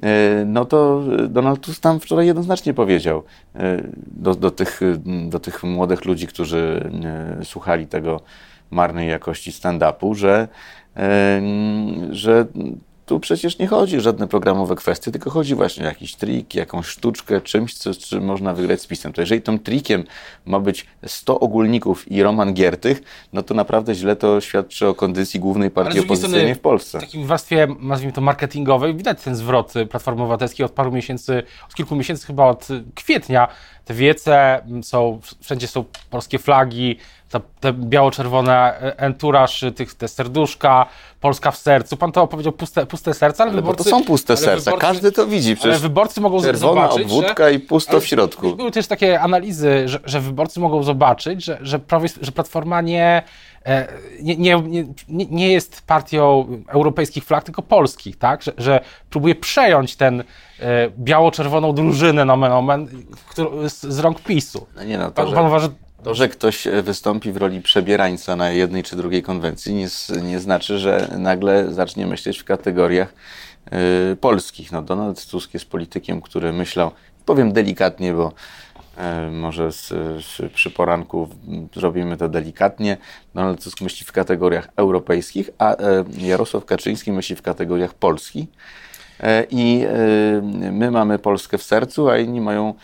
E, 0.03 0.45
no 0.47 0.65
to 0.65 1.03
Donald 1.29 1.61
Tusk 1.61 1.83
tam 1.83 2.00
wczoraj 2.00 2.27
jednoznacznie 2.27 2.75
powiedział 2.75 3.23
e, 3.55 3.83
do, 4.07 4.35
do, 4.35 4.50
tych, 4.50 4.81
do 5.29 5.41
tych 5.41 5.62
młodych 5.62 6.05
ludzi, 6.05 6.27
którzy 6.27 6.91
e, 7.41 7.45
słuchali 7.45 7.87
tego 7.87 8.21
marnej 8.71 9.09
jakości 9.09 9.53
stand-upu, 9.53 10.15
że, 10.15 10.49
że 12.11 12.47
tu 13.09 13.21
przecież 13.21 13.59
nie 13.59 13.67
chodzi 13.67 13.97
o 13.97 14.00
żadne 14.00 14.29
programowe 14.29 14.77
kwestie, 14.77 15.11
tylko 15.11 15.31
chodzi 15.31 15.55
właśnie 15.55 15.85
o 15.85 15.87
jakiś 15.87 16.15
trik, 16.15 16.55
jakąś 16.55 16.87
sztuczkę, 16.87 17.41
czymś, 17.41 17.75
co, 17.75 17.95
czym 17.95 18.25
można 18.25 18.55
wygrać 18.55 18.81
z 18.81 18.87
pisem. 18.87 19.12
To 19.12 19.21
jeżeli 19.21 19.43
tym 19.43 19.59
trikiem 19.59 20.05
ma 20.47 20.61
być 20.61 20.87
100 21.07 21.41
ogólników 21.41 22.12
i 22.12 22.23
Roman 22.23 22.55
Giertych, 22.55 23.03
no 23.33 23.43
to 23.43 23.55
naprawdę 23.55 23.95
źle 23.95 24.17
to 24.17 24.41
świadczy 24.41 24.88
o 24.88 24.95
kondycji 24.95 25.41
głównej 25.41 25.71
partii 25.71 26.00
opozycyjnej 26.00 26.55
w 26.55 26.61
Polsce. 26.61 26.99
W 26.99 27.00
takim 27.00 27.27
warstwie, 27.27 27.69
nazwijmy 27.81 28.12
to 28.12 28.21
marketingowej, 28.21 28.95
widać 28.95 29.23
ten 29.23 29.37
zwrot 29.37 29.73
Platformy 29.91 30.23
Obywatelskiej 30.23 30.67
od 30.67 30.73
paru 30.73 30.93
miesięcy, 30.93 31.43
od 31.69 31.75
kilku 31.75 31.97
miesięcy, 31.97 32.27
chyba 32.27 32.47
od 32.47 32.69
kwietnia. 32.95 33.49
Te 33.88 33.95
wiece 33.95 34.61
są, 34.83 35.21
wszędzie 35.40 35.66
są 35.66 35.85
polskie 36.11 36.38
flagi, 36.38 36.97
te, 37.30 37.40
te 37.61 37.73
biało-czerwone 37.73 38.78
enturaż, 38.97 39.64
tych, 39.76 39.95
te 39.95 40.09
serduszka, 40.09 40.87
Polska 41.21 41.50
w 41.50 41.57
sercu. 41.57 41.97
Pan 41.97 42.12
to 42.12 42.23
opowiedział 42.23 42.52
puste, 42.52 42.87
puste 42.87 43.14
serca, 43.14 43.42
ale, 43.42 43.52
ale 43.52 43.62
wyborcy... 43.62 43.85
to 43.85 43.90
są 43.90 44.04
puste 44.04 44.37
serca, 44.37 44.64
wyborcy, 44.64 44.87
każdy 44.87 45.12
to 45.12 45.26
widzi. 45.26 45.57
Przecież 45.57 45.73
ale 45.73 45.83
wyborcy 45.83 46.21
mogą 46.21 46.42
czerwona 46.42 46.83
zobaczyć, 46.83 47.04
obwódka 47.04 47.45
że, 47.45 47.54
i 47.54 47.61
pusto 47.61 48.00
w 48.00 48.07
środku. 48.07 48.57
Były 48.57 48.71
też 48.71 48.87
takie 48.87 49.21
analizy, 49.21 49.88
że, 49.88 49.99
że 50.04 50.21
wyborcy 50.21 50.61
mogą 50.61 50.83
zobaczyć, 50.83 51.45
że, 51.45 51.59
że, 51.62 51.78
prawo, 51.78 52.07
że 52.21 52.33
Platforma 52.33 52.80
nie, 52.80 53.04
e, 53.07 53.23
nie, 54.22 54.37
nie, 54.37 54.62
nie, 55.08 55.26
nie 55.26 55.52
jest 55.52 55.82
partią 55.87 56.46
europejskich 56.68 57.25
flag, 57.25 57.44
tylko 57.44 57.62
polskich, 57.62 58.18
tak? 58.18 58.42
Że, 58.42 58.52
że 58.58 58.80
próbuje 59.10 59.34
przejąć 59.34 59.96
ten 59.96 60.20
e, 60.20 60.25
biało-czerwoną 60.98 61.72
drużynę 61.72 62.25
nomen 62.25 62.52
omen, 62.52 62.88
z, 63.68 63.80
z 63.82 63.98
rąk 63.98 64.20
PiSu. 64.20 64.66
No 64.76 64.84
nie 64.84 64.98
no, 64.98 65.04
to, 65.04 65.12
pan, 65.12 65.28
że... 65.28 65.34
pan 65.34 65.46
uważa, 65.46 65.68
to, 66.02 66.14
że 66.14 66.28
ktoś 66.28 66.66
e, 66.66 66.82
wystąpi 66.82 67.32
w 67.32 67.37
roli 67.37 67.62
przebierańca 67.62 68.37
na 68.37 68.50
jednej 68.50 68.82
czy 68.82 68.96
drugiej 68.96 69.22
konwencji, 69.22 69.75
nie, 69.75 69.88
nie 70.22 70.40
znaczy, 70.40 70.78
że 70.78 71.14
nagle 71.18 71.72
zacznie 71.72 72.06
myśleć 72.06 72.38
w 72.38 72.44
kategoriach 72.44 73.14
polskich. 74.20 74.72
No, 74.72 74.82
Donald 74.82 75.26
Tusk 75.26 75.54
jest 75.54 75.70
politykiem, 75.70 76.20
który 76.20 76.52
myślał, 76.52 76.90
powiem 77.25 77.52
delikatnie, 77.52 78.12
bo 78.12 78.32
może 79.31 79.73
z, 79.73 79.88
z, 80.25 80.52
przy 80.52 80.71
poranku 80.71 81.28
zrobimy 81.75 82.17
to 82.17 82.28
delikatnie. 82.28 82.97
Donald 83.35 83.64
Tusk 83.64 83.81
myśli 83.81 84.07
w 84.07 84.12
kategoriach 84.12 84.69
europejskich, 84.76 85.50
a 85.59 85.75
y, 85.75 85.76
Jarosław 86.19 86.64
Kaczyński 86.64 87.12
myśli 87.12 87.37
w 87.37 87.43
kategoriach 87.43 87.95
polskich. 87.95 88.49
I 89.50 89.87
my 90.73 90.90
mamy 90.90 91.19
Polskę 91.19 91.59
w 91.59 91.62
sercu, 91.62 92.09
a 92.09 92.19
inni 92.19 92.40
mają 92.40 92.75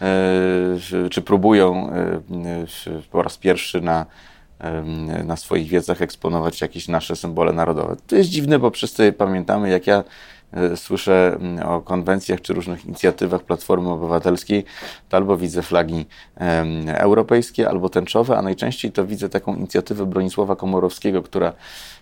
E, 0.00 1.08
czy 1.10 1.22
próbują 1.22 1.90
e, 1.90 2.20
po 3.10 3.22
raz 3.22 3.38
pierwszy 3.38 3.80
na, 3.80 4.06
na 5.24 5.36
swoich 5.36 5.68
wiecach 5.68 6.02
eksponować 6.02 6.60
jakieś 6.60 6.88
nasze 6.88 7.16
symbole 7.16 7.52
narodowe. 7.52 7.96
To 8.06 8.16
jest 8.16 8.30
dziwne, 8.30 8.58
bo 8.58 8.70
wszyscy 8.70 9.12
pamiętamy, 9.12 9.70
jak 9.70 9.86
ja 9.86 9.96
e, 9.96 10.04
słyszę 10.76 11.38
o 11.64 11.80
konwencjach 11.80 12.40
czy 12.40 12.54
różnych 12.54 12.84
inicjatywach 12.84 13.42
Platformy 13.42 13.90
Obywatelskiej, 13.90 14.64
to 15.08 15.16
albo 15.16 15.36
widzę 15.36 15.62
flagi 15.62 16.06
europejskie, 16.86 17.68
albo 17.68 17.88
tęczowe, 17.88 18.38
a 18.38 18.42
najczęściej 18.42 18.92
to 18.92 19.04
widzę 19.04 19.28
taką 19.28 19.54
inicjatywę 19.54 20.06
Bronisława 20.06 20.56
Komorowskiego, 20.56 21.22
która 21.22 21.52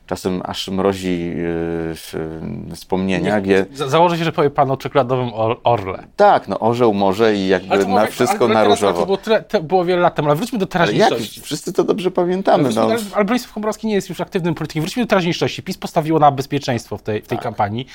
czasem 0.07 0.42
aż 0.45 0.69
mrozi 0.69 1.35
yy, 2.71 2.75
wspomnienia. 2.76 3.38
Nie, 3.38 3.66
założę 3.73 4.19
się, 4.19 4.25
że 4.25 4.33
powie 4.33 4.50
Pan 4.50 4.71
o 4.71 4.76
czekoladowym 4.76 5.30
orle. 5.64 6.07
Tak, 6.16 6.49
no 6.49 6.59
orzeł 6.59 6.95
może 6.95 7.35
i 7.35 7.49
jakby 7.49 7.87
na 7.87 8.07
wszystko 8.07 8.45
ale, 8.45 8.54
na 8.54 8.64
różowo. 8.64 9.00
To 9.00 9.07
było, 9.07 9.16
tyle, 9.16 9.42
to 9.42 9.62
było 9.62 9.85
wiele 9.85 10.02
lat 10.02 10.14
temu, 10.14 10.28
ale 10.28 10.37
wróćmy 10.37 10.59
do 10.59 10.66
teraźniejszości. 10.66 11.40
Jak? 11.40 11.47
Wszyscy 11.47 11.73
to 11.73 11.85
dobrze 11.85 12.11
pamiętamy. 12.11 12.71
No. 12.75 12.83
Ale, 12.83 12.97
ale 13.14 13.25
Bronisław 13.25 13.52
Komorowski 13.52 13.87
nie 13.87 13.95
jest 13.95 14.09
już 14.09 14.21
aktywnym 14.21 14.54
politykiem. 14.54 14.83
Wróćmy 14.83 15.02
do 15.02 15.09
teraźniejszości. 15.09 15.62
PiS 15.62 15.78
postawiło 15.78 16.19
na 16.19 16.30
bezpieczeństwo 16.30 16.97
w 16.97 17.02
tej, 17.02 17.23
w 17.23 17.26
tej 17.26 17.38
tak. 17.38 17.45
kampanii. 17.45 17.87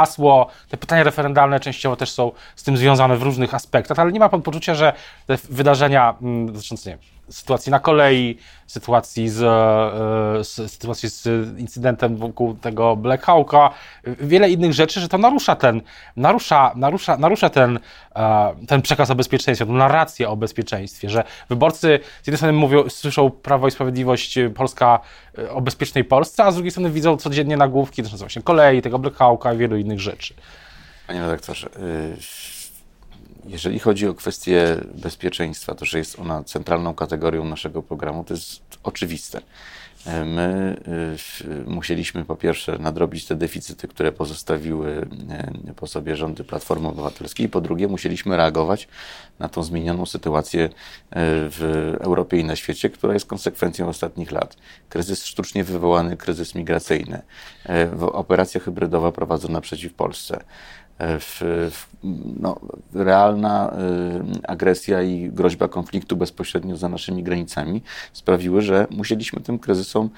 Hasło, 0.00 0.46
te 0.68 0.76
pytania 0.76 1.02
referendalne 1.02 1.60
częściowo 1.60 1.96
też 1.96 2.10
są 2.10 2.32
z 2.56 2.62
tym 2.62 2.76
związane 2.76 3.16
w 3.16 3.22
różnych 3.22 3.54
aspektach, 3.54 3.98
ale 3.98 4.12
nie 4.12 4.20
ma 4.20 4.28
Pan 4.28 4.42
poczucia, 4.42 4.74
że 4.74 4.92
te 5.26 5.38
wydarzenia 5.50 6.14
mm, 6.22 6.52
dotyczące, 6.52 6.90
nie 6.90 6.96
wiem, 6.96 7.04
sytuacji 7.30 7.70
na 7.70 7.80
kolei, 7.80 8.38
sytuacji 8.66 9.28
z, 9.28 9.42
e, 9.42 10.44
z, 10.44 10.72
sytuacji 10.72 11.08
z 11.08 11.26
incydentem 11.58 12.16
wokół 12.16 12.54
tego 12.54 12.96
Black 12.96 13.24
Hawka, 13.24 13.70
wiele 14.04 14.50
innych 14.50 14.72
rzeczy, 14.72 15.00
że 15.00 15.08
to 15.08 15.18
narusza 15.18 15.56
ten, 15.56 15.82
narusza, 16.16 16.72
narusza, 16.76 17.16
narusza 17.16 17.50
ten, 17.50 17.78
e, 18.16 18.54
ten 18.68 18.82
przekaz 18.82 19.10
o 19.10 19.14
bezpieczeństwie, 19.14 19.66
tę 19.66 19.72
narrację 19.72 20.28
o 20.28 20.36
bezpieczeństwie, 20.36 21.10
że 21.10 21.24
wyborcy 21.48 22.00
z 22.22 22.26
jednej 22.26 22.36
strony 22.36 22.52
mówią, 22.52 22.88
słyszą 22.88 23.30
Prawo 23.30 23.68
i 23.68 23.70
Sprawiedliwość 23.70 24.38
Polska 24.54 25.00
e, 25.38 25.50
o 25.50 25.60
bezpiecznej 25.60 26.04
Polsce, 26.04 26.44
a 26.44 26.50
z 26.50 26.54
drugiej 26.54 26.70
strony 26.70 26.90
widzą 26.90 27.16
codziennie 27.16 27.56
nagłówki 27.56 28.02
dotyczące 28.02 28.24
właśnie 28.24 28.42
kolei, 28.42 28.82
tego 28.82 28.98
Black 28.98 29.16
Hawka 29.16 29.54
i 29.54 29.56
wielu 29.56 29.76
innych 29.76 30.00
rzeczy. 30.00 30.34
Panie 31.06 31.20
redaktorze, 31.20 31.68
y 31.76 32.59
jeżeli 33.46 33.78
chodzi 33.78 34.06
o 34.06 34.14
kwestię 34.14 34.80
bezpieczeństwa, 34.94 35.74
to 35.74 35.84
że 35.84 35.98
jest 35.98 36.18
ona 36.18 36.44
centralną 36.44 36.94
kategorią 36.94 37.44
naszego 37.44 37.82
programu, 37.82 38.24
to 38.24 38.34
jest 38.34 38.62
oczywiste. 38.82 39.40
E, 40.06 40.24
my 40.24 40.76
y, 41.44 41.70
musieliśmy 41.70 42.24
po 42.24 42.36
pierwsze 42.36 42.78
nadrobić 42.78 43.26
te 43.26 43.36
deficyty, 43.36 43.88
które 43.88 44.12
pozostawiły 44.12 45.06
e, 45.68 45.74
po 45.76 45.86
sobie 45.86 46.16
rządy 46.16 46.44
Platformy 46.44 46.88
Obywatelskiej, 46.88 47.48
po 47.48 47.60
drugie 47.60 47.88
musieliśmy 47.88 48.36
reagować 48.36 48.88
na 49.38 49.48
tą 49.48 49.62
zmienioną 49.62 50.06
sytuację 50.06 50.64
e, 50.64 50.68
w 51.50 51.96
Europie 52.00 52.36
i 52.36 52.44
na 52.44 52.56
świecie, 52.56 52.90
która 52.90 53.14
jest 53.14 53.26
konsekwencją 53.26 53.88
ostatnich 53.88 54.32
lat. 54.32 54.56
Kryzys 54.88 55.24
sztucznie 55.24 55.64
wywołany, 55.64 56.16
kryzys 56.16 56.54
migracyjny, 56.54 57.22
operacja 58.00 58.60
hybrydowa 58.60 59.12
prowadzona 59.12 59.60
przeciw 59.60 59.94
Polsce, 59.94 60.44
w, 61.00 61.40
w, 61.70 61.86
no, 62.40 62.60
realna 62.94 63.74
y, 64.36 64.46
agresja 64.48 65.02
i 65.02 65.30
groźba 65.32 65.68
konfliktu 65.68 66.16
bezpośrednio 66.16 66.76
za 66.76 66.88
naszymi 66.88 67.22
granicami 67.22 67.82
sprawiły, 68.12 68.62
że 68.62 68.86
musieliśmy 68.90 69.40
tym 69.40 69.58
kryzysom 69.58 70.10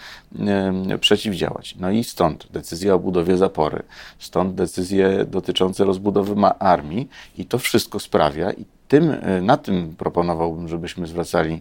y, 0.94 0.98
przeciwdziałać. 0.98 1.74
No 1.80 1.90
i 1.90 2.04
stąd 2.04 2.46
decyzja 2.52 2.94
o 2.94 2.98
budowie 2.98 3.36
zapory, 3.36 3.82
stąd 4.18 4.54
decyzje 4.54 5.24
dotyczące 5.24 5.84
rozbudowy 5.84 6.34
armii 6.58 7.08
i 7.38 7.44
to 7.44 7.58
wszystko 7.58 8.00
sprawia, 8.00 8.52
i 8.52 8.64
tym, 8.92 9.10
e, 9.10 9.40
na 9.40 9.56
tym 9.56 9.94
proponowałbym, 9.98 10.68
żebyśmy 10.68 11.06
zwracali 11.06 11.60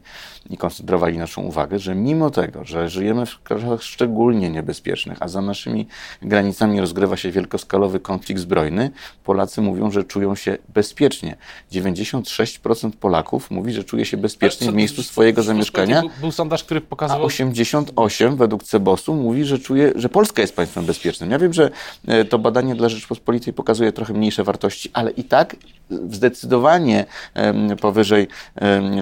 i 0.49 0.57
koncentrowali 0.57 1.17
naszą 1.17 1.41
uwagę, 1.41 1.79
że 1.79 1.95
mimo 1.95 2.29
tego, 2.29 2.65
że 2.65 2.89
żyjemy 2.89 3.25
w 3.25 3.41
krajach 3.43 3.83
szczególnie 3.83 4.49
niebezpiecznych, 4.49 5.17
a 5.21 5.27
za 5.27 5.41
naszymi 5.41 5.87
granicami 6.21 6.81
rozgrywa 6.81 7.17
się 7.17 7.31
wielkoskalowy 7.31 7.99
konflikt 7.99 8.41
zbrojny, 8.41 8.91
Polacy 9.23 9.61
mówią, 9.61 9.91
że 9.91 10.03
czują 10.03 10.35
się 10.35 10.57
bezpiecznie. 10.69 11.37
96% 11.71 12.91
Polaków 12.91 13.51
mówi, 13.51 13.73
że 13.73 13.83
czuje 13.83 14.05
się 14.05 14.17
bezpiecznie 14.17 14.71
w 14.71 14.75
miejscu 14.75 15.03
swojego 15.03 15.43
zamieszkania. 15.43 16.01
Był 16.21 16.31
sondaż, 16.31 16.63
który 16.63 16.81
pokazywał... 16.81 17.23
A 17.23 17.25
88 17.25 18.35
według 18.35 18.63
Cebosu 18.63 19.15
mówi, 19.15 19.45
że 19.45 19.59
czuje, 19.59 19.93
że 19.95 20.09
Polska 20.09 20.41
jest 20.41 20.55
państwem 20.55 20.85
bezpiecznym. 20.85 21.31
Ja 21.31 21.39
wiem, 21.39 21.53
że 21.53 21.71
e, 22.07 22.25
to 22.25 22.39
badanie 22.39 22.75
dla 22.75 22.89
Rzeczpospolitej 22.89 23.53
pokazuje 23.53 23.91
trochę 23.91 24.13
mniejsze 24.13 24.43
wartości, 24.43 24.89
ale 24.93 25.11
i 25.11 25.23
tak 25.23 25.55
zdecydowanie 26.09 27.05
powyżej 27.81 28.27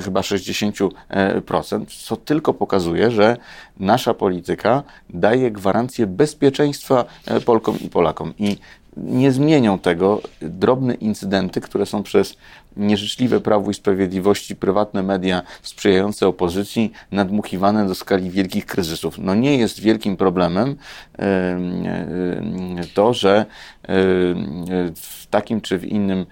chyba 0.03 0.21
60%, 0.21 0.89
co 2.07 2.15
tylko 2.15 2.53
pokazuje, 2.53 3.11
że 3.11 3.38
nasza 3.79 4.13
polityka 4.13 4.83
daje 5.09 5.51
gwarancję 5.51 6.07
bezpieczeństwa 6.07 7.05
e, 7.25 7.41
Polkom 7.41 7.79
i 7.79 7.89
Polakom. 7.89 8.33
I 8.39 8.57
nie 8.97 9.31
zmienią 9.31 9.79
tego 9.79 10.21
drobne 10.41 10.93
incydenty, 10.93 11.61
które 11.61 11.85
są 11.85 12.03
przez 12.03 12.38
nieżyczliwe 12.77 13.39
Prawu 13.39 13.71
i 13.71 13.73
Sprawiedliwości, 13.73 14.55
prywatne 14.55 15.03
media 15.03 15.41
sprzyjające 15.61 16.27
opozycji, 16.27 16.91
nadmuchiwane 17.11 17.88
do 17.88 17.95
skali 17.95 18.29
wielkich 18.29 18.65
kryzysów. 18.65 19.17
No 19.17 19.35
nie 19.35 19.57
jest 19.57 19.79
wielkim 19.79 20.17
problemem 20.17 20.75
to, 22.93 23.13
że 23.13 23.45
w 24.95 25.27
takim 25.29 25.61
czy 25.61 25.77
w 25.77 25.85
innym 25.85 26.25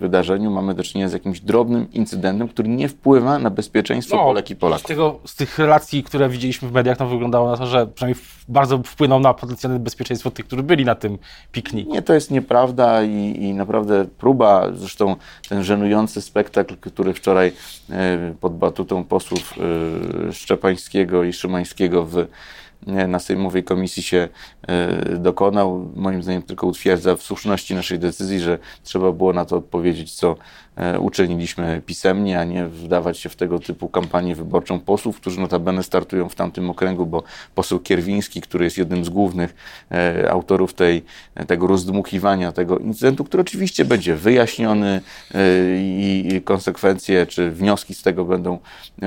wydarzeniu 0.00 0.50
mamy 0.50 0.74
do 0.74 0.82
czynienia 0.82 1.08
z 1.08 1.12
jakimś 1.12 1.40
drobnym 1.40 1.92
incydentem, 1.92 2.48
który 2.48 2.68
nie 2.68 2.88
wpływa 2.88 3.38
na 3.38 3.50
bezpieczeństwo 3.50 4.16
no, 4.16 4.22
Polek 4.22 4.50
i 4.50 4.56
Polaków. 4.56 4.84
Z, 4.84 4.88
tego, 4.88 5.18
z 5.26 5.36
tych 5.36 5.58
relacji, 5.58 6.02
które 6.02 6.28
widzieliśmy 6.28 6.68
w 6.68 6.72
mediach, 6.72 6.96
to 6.96 7.06
wyglądało 7.06 7.50
na 7.50 7.56
to, 7.56 7.66
że 7.66 7.86
przynajmniej 7.86 8.24
bardzo 8.48 8.78
wpłynął 8.78 9.20
na 9.20 9.34
potencjalne 9.34 9.78
bezpieczeństwo 9.78 10.30
tych, 10.30 10.46
którzy 10.46 10.62
byli 10.62 10.84
na 10.84 10.94
tym 10.94 11.18
pikniku. 11.52 11.92
Nie, 11.92 12.02
to 12.02 12.14
jest 12.14 12.30
nieprawda 12.30 13.02
i, 13.02 13.36
i 13.42 13.54
naprawdę 13.54 14.04
próba, 14.04 14.68
zresztą 14.74 15.01
ten 15.48 15.64
żenujący 15.64 16.22
spektakl, 16.22 16.76
który 16.76 17.14
wczoraj 17.14 17.52
e, 17.90 18.34
pod 18.40 18.56
batutą 18.58 19.04
posłów 19.04 19.54
e, 20.28 20.32
Szczepańskiego 20.32 21.24
i 21.24 21.32
Szymańskiego 21.32 22.04
w 22.04 22.26
na 22.86 23.18
Sejmowej 23.18 23.64
Komisji 23.64 24.02
się 24.02 24.28
e, 24.62 25.18
dokonał. 25.18 25.90
Moim 25.96 26.22
zdaniem 26.22 26.42
tylko 26.42 26.66
utwierdza 26.66 27.16
w 27.16 27.22
słuszności 27.22 27.74
naszej 27.74 27.98
decyzji, 27.98 28.40
że 28.40 28.58
trzeba 28.82 29.12
było 29.12 29.32
na 29.32 29.44
to 29.44 29.56
odpowiedzieć, 29.56 30.14
co 30.14 30.30
e, 30.30 30.36
uczyniliśmy 31.00 31.82
pisemnie, 31.86 32.40
a 32.40 32.44
nie 32.44 32.66
wdawać 32.66 33.18
się 33.18 33.28
w 33.28 33.36
tego 33.36 33.58
typu 33.58 33.88
kampanię 33.88 34.34
wyborczą 34.34 34.80
posłów, 34.80 35.16
którzy 35.16 35.40
notabene 35.40 35.82
startują 35.82 36.28
w 36.28 36.34
tamtym 36.34 36.70
okręgu, 36.70 37.06
bo 37.06 37.22
poseł 37.54 37.78
Kierwiński, 37.78 38.40
który 38.40 38.64
jest 38.64 38.78
jednym 38.78 39.04
z 39.04 39.08
głównych 39.08 39.54
e, 39.90 40.30
autorów 40.30 40.74
tej, 40.74 41.02
tego 41.46 41.66
rozdmuchiwania 41.66 42.52
tego 42.52 42.78
incydentu, 42.78 43.24
który 43.24 43.40
oczywiście 43.40 43.84
będzie 43.84 44.16
wyjaśniony 44.16 45.00
i 45.78 46.40
konsekwencje 46.44 47.26
czy 47.26 47.50
wnioski 47.50 47.94
z 47.94 48.02
tego 48.02 48.24
będą, 48.24 48.58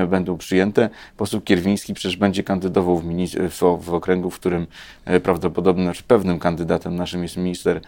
będą 0.08 0.38
przyjęte. 0.38 0.90
Poseł 1.18 1.42
Kierwiński 1.42 1.94
przecież 1.94 2.18
będzie 2.18 2.44
kandydował 2.44 2.98
w, 2.98 3.06
w, 3.50 3.86
w 3.86 3.94
okręgu, 3.94 4.30
w 4.30 4.40
którym 4.40 4.68
prawdopodobnie, 5.24 5.84
znaczy 5.84 6.04
pewnym 6.08 6.40
kandydatem 6.40 6.96
naszym 6.96 7.24
jest 7.24 7.38
minister 7.38 7.82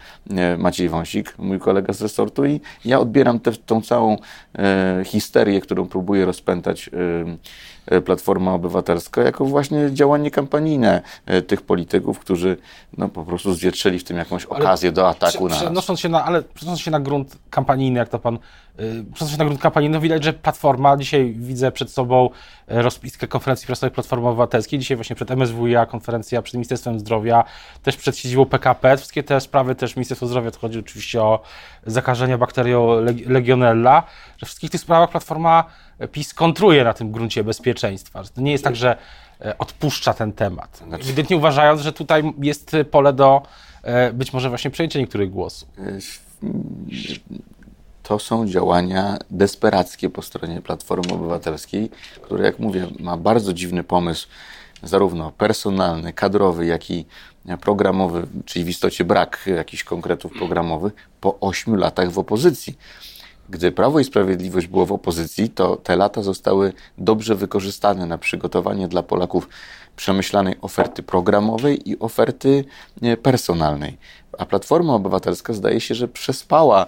Maciej 0.58 0.88
Wąsik, 0.88 1.38
mój 1.38 1.58
kolega 1.58 1.92
z 1.92 2.02
resortu 2.02 2.46
i 2.46 2.60
ja 2.84 3.00
odbieram 3.00 3.40
tę 3.40 3.52
tą 3.68 3.82
całą 3.82 4.16
e, 4.58 5.02
histerię, 5.04 5.60
którą 5.60 5.88
próbuje 5.88 6.24
rozpętać 6.24 6.90
Platforma 8.04 8.54
Obywatelska, 8.54 9.22
jako 9.22 9.44
właśnie 9.44 9.92
działanie 9.92 10.30
kampanijne 10.30 11.02
e, 11.26 11.42
tych 11.42 11.62
polityków, 11.62 12.18
którzy 12.18 12.56
no, 12.98 13.08
po 13.08 13.24
prostu 13.24 13.54
zwietrzyli 13.54 13.98
w 13.98 14.04
tym 14.04 14.16
jakąś 14.16 14.44
okazję 14.44 14.88
ale 14.88 14.94
do 14.94 15.08
ataku 15.08 15.48
na 15.48 15.70
nas. 15.70 16.00
Się 16.00 16.08
na, 16.08 16.24
ale 16.24 16.42
przenosząc 16.42 16.80
się 16.80 16.90
na 16.90 17.00
grunt 17.00 17.36
kampanijny, 17.50 17.98
jak 17.98 18.08
to 18.08 18.18
pan 18.18 18.38
Przenosząc 19.14 19.30
się 19.30 19.38
na 19.38 19.44
grunt 19.44 19.60
kampanijny, 19.60 19.94
no 19.94 20.00
widać, 20.00 20.24
że 20.24 20.32
Platforma, 20.32 20.96
dzisiaj 20.96 21.34
widzę 21.38 21.72
przed 21.72 21.90
sobą 21.90 22.30
rozpiskę 22.66 23.28
konferencji 23.28 23.66
prasowej 23.66 23.90
Platformy 23.94 24.28
Obywatelskiej, 24.28 24.78
dzisiaj 24.78 24.96
właśnie 24.96 25.16
przed 25.16 25.30
MSWiA 25.30 25.86
konferencja 25.86 26.42
przed 26.42 26.54
Ministerstwem 26.54 27.00
Zdrowia, 27.00 27.44
też 27.82 27.96
przed 27.96 28.16
siedzibą 28.16 28.46
PKP, 28.46 28.96
wszystkie 28.96 29.22
te 29.22 29.40
sprawy 29.40 29.74
też 29.74 29.96
Ministerstwo 29.96 30.26
Zdrowia, 30.26 30.50
to 30.50 30.58
chodzi 30.58 30.78
oczywiście 30.78 31.22
o 31.22 31.40
zakażenia 31.86 32.38
bakterią 32.38 32.88
Legionella, 33.26 34.02
że 34.38 34.46
w 34.46 34.48
wszystkich 34.48 34.70
tych 34.70 34.80
sprawach 34.80 35.10
Platforma 35.10 35.64
PiS 36.12 36.34
kontruje 36.34 36.84
na 36.84 36.94
tym 36.94 37.12
gruncie 37.12 37.44
bezpieczeństwa. 37.44 38.22
Że 38.22 38.30
to 38.30 38.40
nie 38.40 38.52
jest 38.52 38.64
tak, 38.64 38.76
że 38.76 38.96
e, 39.40 39.58
odpuszcza 39.58 40.14
ten 40.14 40.32
temat. 40.32 40.82
Znaczy... 40.88 41.04
Ewidentnie 41.04 41.36
uważając, 41.36 41.80
że 41.80 41.92
tutaj 41.92 42.32
jest 42.42 42.76
pole 42.90 43.12
do 43.12 43.42
e, 43.82 44.12
być 44.12 44.32
może 44.32 44.48
właśnie 44.48 44.70
przejęcia 44.70 44.98
niektórych 44.98 45.30
głosów. 45.30 45.68
To 48.02 48.18
są 48.18 48.46
działania 48.46 49.18
desperackie 49.30 50.10
po 50.10 50.22
stronie 50.22 50.62
Platformy 50.62 51.12
Obywatelskiej, 51.12 51.90
która, 52.22 52.44
jak 52.44 52.58
mówię, 52.58 52.86
ma 53.00 53.16
bardzo 53.16 53.52
dziwny 53.52 53.84
pomysł, 53.84 54.28
zarówno 54.82 55.32
personalny, 55.32 56.12
kadrowy, 56.12 56.66
jak 56.66 56.90
i 56.90 57.06
programowy, 57.60 58.26
czyli 58.44 58.64
w 58.64 58.68
istocie 58.68 59.04
brak 59.04 59.44
jakichś 59.56 59.84
konkretów 59.84 60.32
programowych, 60.32 60.92
po 61.20 61.40
ośmiu 61.40 61.76
latach 61.76 62.10
w 62.10 62.18
opozycji. 62.18 62.78
Gdy 63.50 63.72
Prawo 63.72 64.00
i 64.00 64.04
Sprawiedliwość 64.04 64.66
było 64.66 64.86
w 64.86 64.92
opozycji, 64.92 65.50
to 65.50 65.76
te 65.76 65.96
lata 65.96 66.22
zostały 66.22 66.72
dobrze 66.98 67.34
wykorzystane 67.34 68.06
na 68.06 68.18
przygotowanie 68.18 68.88
dla 68.88 69.02
Polaków 69.02 69.48
przemyślanej 69.98 70.54
oferty 70.60 71.02
programowej 71.02 71.90
i 71.90 71.98
oferty 71.98 72.64
personalnej. 73.22 73.98
A 74.38 74.46
Platforma 74.46 74.94
Obywatelska 74.94 75.52
zdaje 75.52 75.80
się, 75.80 75.94
że 75.94 76.08
przespała 76.08 76.86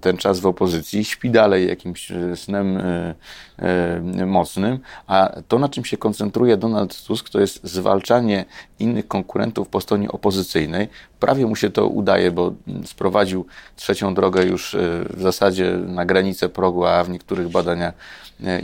ten 0.00 0.16
czas 0.16 0.40
w 0.40 0.46
opozycji, 0.46 1.04
śpi 1.04 1.30
dalej 1.30 1.68
jakimś 1.68 2.10
e, 2.10 2.36
snem 2.36 2.76
e, 2.76 3.14
e, 3.58 4.26
mocnym, 4.26 4.78
a 5.06 5.36
to, 5.48 5.58
na 5.58 5.68
czym 5.68 5.84
się 5.84 5.96
koncentruje 5.96 6.56
Donald 6.56 7.02
Tusk, 7.06 7.28
to 7.28 7.40
jest 7.40 7.60
zwalczanie 7.64 8.44
innych 8.78 9.08
konkurentów 9.08 9.68
po 9.68 9.80
stronie 9.80 10.08
opozycyjnej. 10.08 10.88
Prawie 11.20 11.46
mu 11.46 11.56
się 11.56 11.70
to 11.70 11.86
udaje, 11.86 12.30
bo 12.30 12.52
sprowadził 12.84 13.46
trzecią 13.76 14.14
drogę 14.14 14.44
już 14.44 14.76
w 15.10 15.22
zasadzie 15.22 15.70
na 15.70 16.04
granicę 16.04 16.48
progu, 16.48 16.84
a 16.84 17.04
w 17.04 17.10
niektórych 17.10 17.48
badaniach 17.48 17.94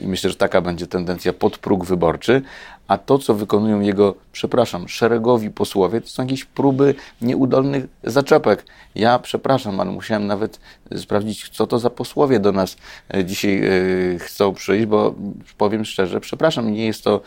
i 0.03 0.07
myślę, 0.07 0.31
że 0.31 0.37
taka 0.37 0.61
będzie 0.61 0.87
tendencja 0.87 1.33
pod 1.33 1.59
próg 1.59 1.85
wyborczy, 1.85 2.43
a 2.91 2.99
to, 2.99 3.19
co 3.19 3.35
wykonują 3.35 3.81
jego, 3.81 4.15
przepraszam, 4.33 4.89
szeregowi 4.89 5.51
posłowie, 5.51 6.01
to 6.01 6.09
są 6.09 6.23
jakieś 6.23 6.45
próby 6.45 6.95
nieudolnych 7.23 7.85
zaczepek. 8.05 8.67
Ja 8.95 9.19
przepraszam, 9.19 9.81
ale 9.81 9.91
musiałem 9.91 10.27
nawet 10.27 10.61
sprawdzić, 10.97 11.49
co 11.49 11.67
to 11.67 11.79
za 11.79 11.91
posłowie 11.91 12.41
do 12.41 12.53
nas 12.53 12.77
e, 13.15 13.25
dzisiaj 13.25 13.63
e, 13.65 14.19
chcą 14.19 14.55
przyjść, 14.55 14.87
bo 14.87 15.15
powiem 15.59 15.85
szczerze, 15.85 16.21
przepraszam, 16.21 16.73
nie 16.73 16.87
jest 16.87 17.05
to 17.05 17.21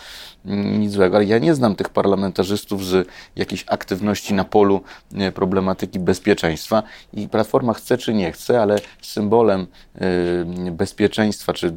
mm, 0.46 0.80
nic 0.80 0.92
złego, 0.92 1.18
ale 1.18 1.26
ja 1.26 1.38
nie 1.40 1.56
znam 1.56 1.76
tych 1.76 1.90
parlamentarzystów 1.90 2.86
z 2.86 3.08
jakiejś 3.36 3.66
aktywności 3.68 4.34
na 4.34 4.44
polu 4.44 4.82
e, 5.16 5.32
problematyki 5.32 6.00
bezpieczeństwa 6.00 6.84
i 7.14 7.28
Platforma 7.28 7.74
chce 7.74 7.98
czy 7.98 8.14
nie 8.14 8.32
chce, 8.32 8.62
ale 8.62 8.80
symbolem 9.02 9.68
bezpieczeństwa 10.72 11.54
czy 11.54 11.74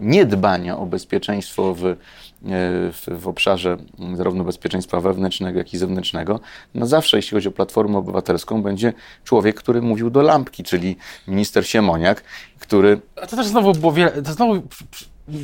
niedbania 0.00 0.78
o 0.78 0.86
bezpieczeństwo 0.86 1.74
w, 1.74 1.96
w, 2.42 3.06
w, 3.20 3.28
obszarze 3.28 3.76
zarówno 4.14 4.44
bezpieczeństwa 4.44 5.00
wewnętrznego, 5.00 5.58
jak 5.58 5.74
i 5.74 5.78
zewnętrznego, 5.78 6.40
no 6.74 6.86
zawsze, 6.86 7.16
jeśli 7.16 7.34
chodzi 7.34 7.48
o 7.48 7.52
Platformę 7.52 7.98
Obywatelską, 7.98 8.62
będzie 8.62 8.92
człowiek, 9.24 9.56
który 9.56 9.82
mówił 9.82 10.10
do 10.10 10.22
lampki, 10.22 10.64
czyli 10.64 10.96
minister 11.28 11.66
Siemoniak, 11.66 12.22
który... 12.58 13.00
A 13.22 13.26
to 13.26 13.36
też 13.36 13.46
znowu 13.46 13.72
było 13.72 13.92
wiele... 13.92 14.22
To 14.22 14.32
znowu... 14.32 14.62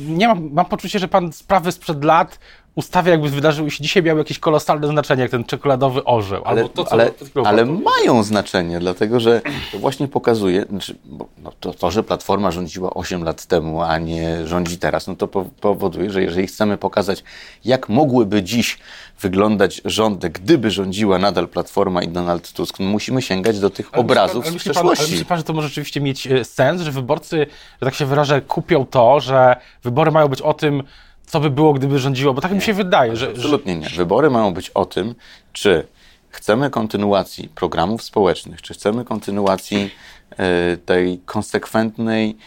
Nie 0.07 0.27
mam, 0.27 0.49
mam 0.53 0.65
poczucie, 0.65 0.99
że 0.99 1.07
pan 1.07 1.33
sprawy 1.33 1.71
sprzed 1.71 2.03
lat 2.03 2.39
ustawia, 2.75 3.11
jakby 3.11 3.29
wydarzyły 3.29 3.71
się 3.71 3.83
dzisiaj, 3.83 4.03
miały 4.03 4.19
jakieś 4.19 4.39
kolosalne 4.39 4.87
znaczenie, 4.87 5.21
jak 5.21 5.31
ten 5.31 5.43
czekoladowy 5.43 6.03
orzeł. 6.03 6.41
Ale, 6.45 6.69
to, 6.69 6.91
ale, 6.91 7.11
ale 7.45 7.65
mają 7.65 8.23
znaczenie, 8.23 8.79
dlatego 8.79 9.19
że 9.19 9.41
to 9.71 9.79
właśnie 9.79 10.07
pokazuje, 10.07 10.65
znaczy, 10.69 10.95
no 11.37 11.51
to, 11.59 11.73
to, 11.73 11.91
że 11.91 12.03
Platforma 12.03 12.51
rządziła 12.51 12.93
8 12.93 13.23
lat 13.23 13.45
temu, 13.45 13.81
a 13.81 13.97
nie 13.97 14.47
rządzi 14.47 14.77
teraz, 14.77 15.07
no 15.07 15.15
to 15.15 15.27
powoduje, 15.61 16.11
że 16.11 16.23
jeżeli 16.23 16.47
chcemy 16.47 16.77
pokazać, 16.77 17.23
jak 17.65 17.89
mogłyby 17.89 18.43
dziś 18.43 18.77
wyglądać 19.19 19.81
rządy, 19.85 20.29
gdyby 20.29 20.71
rządziła 20.71 21.19
nadal 21.19 21.47
Platforma 21.47 22.03
i 22.03 22.07
Donald 22.07 22.51
Tusk, 22.53 22.79
no 22.79 22.85
musimy 22.85 23.21
sięgać 23.21 23.59
do 23.59 23.69
tych 23.69 23.89
ale 23.91 24.01
obrazów 24.01 24.43
pan, 24.43 24.51
ale 24.51 24.59
z 24.59 24.63
przeszłości. 24.63 25.03
ale 25.03 25.11
myśli 25.11 25.25
pan, 25.25 25.37
że 25.37 25.43
to 25.43 25.53
może 25.53 25.67
rzeczywiście 25.67 26.01
mieć 26.01 26.27
e, 26.27 26.45
sens, 26.45 26.81
że 26.81 26.91
wyborcy, 26.91 27.47
że 27.81 27.85
tak 27.85 27.95
się 27.95 28.05
wyrażę, 28.05 28.41
kupią 28.41 28.85
to, 28.85 29.19
że 29.19 29.55
wybory 29.83 30.11
mają 30.11 30.27
być 30.27 30.41
o 30.41 30.53
tym, 30.53 30.83
co 31.25 31.39
by 31.39 31.49
było, 31.49 31.73
gdyby 31.73 31.99
rządziło, 31.99 32.33
bo 32.33 32.41
tak 32.41 32.51
nie, 32.51 32.57
mi 32.57 32.63
się 32.63 32.73
wydaje, 32.73 33.15
że... 33.15 33.29
Absolutnie 33.29 33.75
nie. 33.75 33.89
Wybory 33.89 34.29
mają 34.29 34.53
być 34.53 34.69
o 34.69 34.85
tym, 34.85 35.15
czy 35.53 35.87
chcemy 36.29 36.69
kontynuacji 36.69 37.49
programów 37.49 38.03
społecznych, 38.03 38.61
czy 38.61 38.73
chcemy 38.73 39.05
kontynuacji 39.05 39.89
e, 40.37 40.77
tej 40.77 41.19
konsekwentnej 41.25 42.37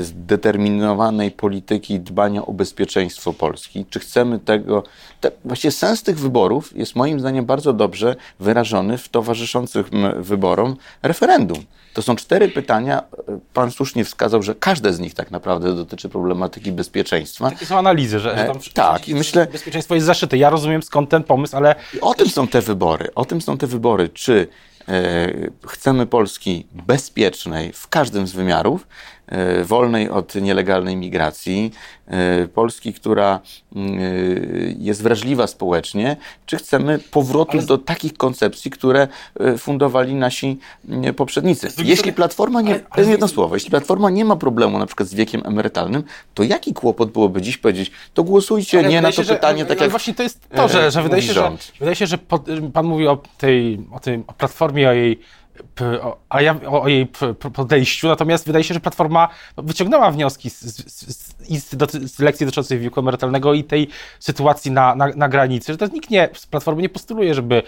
zdeterminowanej 0.00 1.30
polityki 1.30 2.00
dbania 2.00 2.46
o 2.46 2.52
bezpieczeństwo 2.52 3.32
Polski. 3.32 3.86
Czy 3.90 4.00
chcemy 4.00 4.38
tego. 4.38 4.82
Te, 5.20 5.30
właściwie 5.44 5.72
sens 5.72 6.02
tych 6.02 6.18
wyborów 6.18 6.76
jest 6.76 6.96
moim 6.96 7.20
zdaniem 7.20 7.46
bardzo 7.46 7.72
dobrze 7.72 8.16
wyrażony 8.40 8.98
w 8.98 9.08
towarzyszących 9.08 9.90
wyborom 10.16 10.76
referendum. 11.02 11.64
To 11.98 12.02
są 12.02 12.16
cztery 12.16 12.48
pytania. 12.48 13.02
Pan 13.54 13.70
słusznie 13.70 14.04
wskazał, 14.04 14.42
że 14.42 14.54
każde 14.54 14.92
z 14.92 15.00
nich 15.00 15.14
tak 15.14 15.30
naprawdę 15.30 15.74
dotyczy 15.74 16.08
problematyki 16.08 16.72
bezpieczeństwa. 16.72 17.50
Takie 17.50 17.66
są 17.66 17.78
analizy, 17.78 18.20
że, 18.20 18.38
że 18.38 18.44
tam 18.44 18.56
e, 18.56 18.60
tak, 18.74 19.08
i 19.08 19.14
myślę, 19.14 19.46
bezpieczeństwo 19.52 19.94
jest 19.94 20.06
zaszyte. 20.06 20.36
Ja 20.36 20.50
rozumiem 20.50 20.82
skąd 20.82 21.10
ten 21.10 21.24
pomysł, 21.24 21.56
ale. 21.56 21.74
O 22.00 22.14
tym 22.14 22.28
są 22.28 22.48
te 22.48 22.60
wybory. 22.60 23.14
O 23.14 23.24
tym 23.24 23.40
są 23.40 23.58
te 23.58 23.66
wybory. 23.66 24.08
Czy 24.08 24.48
e, 24.88 25.28
chcemy 25.66 26.06
Polski 26.06 26.66
bezpiecznej 26.72 27.72
w 27.72 27.88
każdym 27.88 28.26
z 28.26 28.32
wymiarów, 28.32 28.86
wolnej 29.64 30.10
od 30.10 30.34
nielegalnej 30.34 30.96
migracji, 30.96 31.72
e, 32.06 32.48
Polski, 32.48 32.92
która 32.92 33.40
mm, 33.76 33.98
e, 33.98 34.02
jest 34.78 35.02
wrażliwa 35.02 35.46
społecznie, 35.46 36.16
czy 36.46 36.56
chcemy 36.56 36.98
powrotu 37.10 37.58
Ale... 37.58 37.66
do 37.66 37.78
takich 37.78 38.14
koncepcji, 38.14 38.70
które 38.70 39.08
fundowali 39.58 40.14
nasi 40.14 40.58
mm, 40.88 41.14
poprzednicy. 41.14 41.68
Jeśli 41.84 42.12
Platforma 42.12 42.60
nie, 42.60 42.80
ale, 42.90 43.06
jedno 43.06 43.28
słowo, 43.28 43.56
jeśli 43.56 43.70
Platforma 43.70 44.10
nie 44.10 44.24
ma 44.24 44.36
problemu 44.36 44.78
na 44.78 44.86
przykład 44.86 45.08
z 45.08 45.14
wiekiem 45.14 45.42
emerytalnym, 45.44 46.02
to 46.34 46.42
jaki 46.42 46.74
kłopot 46.74 47.10
byłoby 47.10 47.42
dziś 47.42 47.58
powiedzieć, 47.58 47.90
to 48.14 48.24
głosujcie 48.24 48.78
ale 48.78 48.88
nie 48.88 49.00
na 49.00 49.12
to 49.12 49.24
się, 49.24 49.34
pytanie, 49.34 49.58
że, 49.58 49.66
tak 49.66 49.80
jak 49.80 49.90
właśnie 49.90 50.14
to 50.14 50.22
jest 50.22 50.48
to, 50.48 50.68
że, 50.68 50.90
że 50.90 51.02
wydaje 51.02 51.22
się, 51.22 51.32
że, 51.32 51.52
wydaje 51.78 51.96
się, 51.96 52.06
że 52.06 52.18
pan 52.72 52.86
mówi 52.86 53.06
o 53.06 53.18
tej, 53.38 53.80
o 53.92 54.00
tej 54.00 54.24
o 54.26 54.32
Platformie, 54.32 54.88
o 54.88 54.92
jej 54.92 55.20
a 56.28 56.42
ja 56.42 56.60
o 56.66 56.88
jej 56.88 57.06
podejściu, 57.54 58.08
natomiast 58.08 58.46
wydaje 58.46 58.64
się, 58.64 58.74
że 58.74 58.80
Platforma 58.80 59.28
wyciągnęła 59.56 60.10
wnioski 60.10 60.50
z, 60.50 60.60
z, 60.60 61.38
z, 61.48 62.12
z 62.14 62.18
lekcji 62.18 62.46
dotyczącej 62.46 62.78
wieku 62.78 63.00
emerytalnego 63.00 63.54
i 63.54 63.64
tej 63.64 63.88
sytuacji 64.20 64.70
na, 64.70 64.94
na, 64.94 65.06
na 65.16 65.28
granicy, 65.28 65.72
że 65.72 65.78
to 65.78 65.86
nikt 65.86 66.10
nie, 66.10 66.28
z 66.34 66.46
Platformy 66.46 66.82
nie 66.82 66.88
postuluje, 66.88 67.34
żeby, 67.34 67.62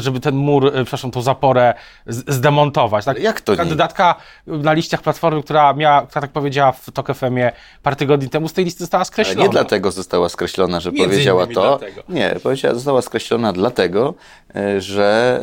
żeby 0.00 0.20
ten 0.20 0.36
mur, 0.36 0.66
e, 0.66 0.70
przepraszam, 0.70 1.10
tą 1.10 1.22
zaporę 1.22 1.74
zdemontować. 2.06 3.04
Tak? 3.04 3.20
Jak 3.20 3.40
to 3.40 3.56
Kandydatka 3.56 4.14
nie? 4.46 4.58
na 4.58 4.72
liściach 4.72 5.02
Platformy, 5.02 5.42
która 5.42 5.72
miała, 5.72 6.06
która 6.06 6.20
tak 6.20 6.30
powiedziała 6.30 6.72
w 6.72 6.90
TOK 6.90 7.14
FM-ie 7.14 7.52
parę 7.82 7.96
tygodni 7.96 8.28
temu, 8.28 8.48
z 8.48 8.52
tej 8.52 8.64
listy 8.64 8.80
została 8.80 9.04
skreślona. 9.04 9.40
Ale 9.40 9.48
nie 9.48 9.52
dlatego 9.52 9.90
została 9.90 10.28
skreślona, 10.28 10.80
że 10.80 10.92
Między 10.92 11.08
powiedziała 11.08 11.46
to. 11.46 11.52
Dlatego. 11.78 12.02
Nie, 12.08 12.36
powiedziała, 12.42 12.74
została 12.74 13.02
skreślona 13.02 13.52
dlatego, 13.52 14.14
e, 14.56 14.80
że 14.80 15.40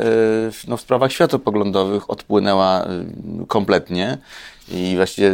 e, 0.66 0.68
no, 0.68 0.76
w 0.76 0.80
sprawach 0.80 1.12
światopoglądowych 1.12 1.75
odpłynęła 2.08 2.86
kompletnie 3.48 4.18
i 4.68 4.92
właściwie 4.96 5.30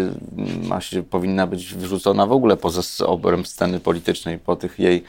ma 0.62 0.80
się, 0.80 1.02
powinna 1.02 1.46
być 1.46 1.74
wyrzucona 1.74 2.26
w 2.26 2.32
ogóle 2.32 2.56
poza 2.56 3.06
obręb 3.06 3.48
sceny 3.48 3.80
politycznej 3.80 4.38
po 4.38 4.56
tych 4.56 4.78
jej 4.78 5.04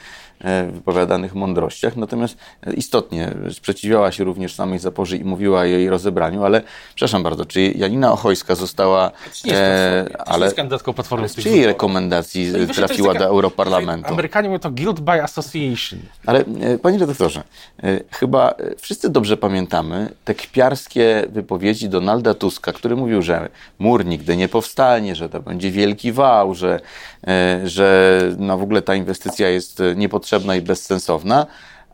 wypowiadanych 0.71 1.35
mądrościach. 1.35 1.95
Natomiast 1.95 2.37
istotnie 2.75 3.31
sprzeciwiała 3.51 4.11
się 4.11 4.23
również 4.23 4.55
samej 4.55 4.79
Zaporze 4.79 5.17
i 5.17 5.23
mówiła 5.23 5.59
o 5.59 5.63
jej 5.63 5.89
rozebraniu, 5.89 6.43
ale 6.43 6.61
przepraszam 6.95 7.23
bardzo, 7.23 7.45
czy 7.45 7.61
Janina 7.61 8.11
Ochojska 8.11 8.55
została... 8.55 9.11
Nie 9.45 9.57
e, 9.57 10.05
ale 10.25 10.45
jest 10.45 10.55
kandydatką 10.55 10.93
Platformy. 10.93 11.29
Z 11.29 11.35
czyjej 11.35 11.65
rekomendacji 11.65 12.51
no 12.67 12.73
trafiła 12.73 13.13
do 13.13 13.25
Europarlamentu? 13.25 14.13
Amerykanie 14.13 14.49
mówią 14.49 14.59
to 14.59 14.71
guilt 14.71 14.99
by 14.99 15.23
association. 15.23 15.99
Ale 16.25 16.39
e, 16.39 16.77
panie 16.77 16.97
redaktorze, 16.97 17.43
e, 17.83 17.99
chyba 18.11 18.55
wszyscy 18.77 19.09
dobrze 19.09 19.37
pamiętamy 19.37 20.09
te 20.25 20.35
kpiarskie 20.35 21.25
wypowiedzi 21.29 21.89
Donalda 21.89 22.33
Tuska, 22.33 22.73
który 22.73 22.95
mówił, 22.95 23.21
że 23.21 23.49
mur 23.79 24.05
nigdy 24.05 24.37
nie 24.37 24.49
powstanie, 24.49 25.15
że 25.15 25.29
to 25.29 25.41
będzie 25.41 25.71
wielki 25.71 26.11
wał, 26.11 26.55
że, 26.55 26.79
e, 27.27 27.61
że 27.63 28.19
no 28.37 28.57
w 28.57 28.63
ogóle 28.63 28.81
ta 28.81 28.95
inwestycja 28.95 29.49
jest 29.49 29.81
niepotrzebna 29.95 30.32
i 30.57 30.61
bezsensowna 30.61 31.45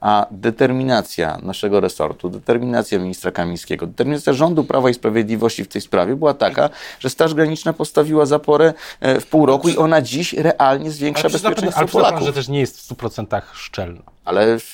a 0.01 0.25
determinacja 0.31 1.37
naszego 1.43 1.79
resortu, 1.79 2.29
determinacja 2.29 2.99
ministra 2.99 3.31
Kamińskiego, 3.31 3.87
determinacja 3.87 4.33
rządu 4.33 4.63
Prawa 4.63 4.89
i 4.89 4.93
Sprawiedliwości 4.93 5.63
w 5.63 5.67
tej 5.67 5.81
sprawie 5.81 6.15
była 6.15 6.33
taka, 6.33 6.69
że 6.99 7.09
Straż 7.09 7.33
Graniczna 7.33 7.73
postawiła 7.73 8.25
zaporę 8.25 8.73
e, 8.99 9.19
w 9.19 9.27
pół 9.27 9.45
roku 9.45 9.69
i 9.69 9.77
ona 9.77 10.01
dziś 10.01 10.33
realnie 10.33 10.91
zwiększa 10.91 11.23
ale 11.23 11.31
bezpieczeństwo 11.31 11.79
ale 11.79 11.87
Polaków. 11.87 12.17
Ale 12.17 12.25
że 12.25 12.33
też 12.33 12.47
nie 12.47 12.59
jest 12.59 12.79
w 12.79 12.95
100% 12.95 13.41
szczelna. 13.53 14.01
Ale 14.25 14.59
w, 14.59 14.73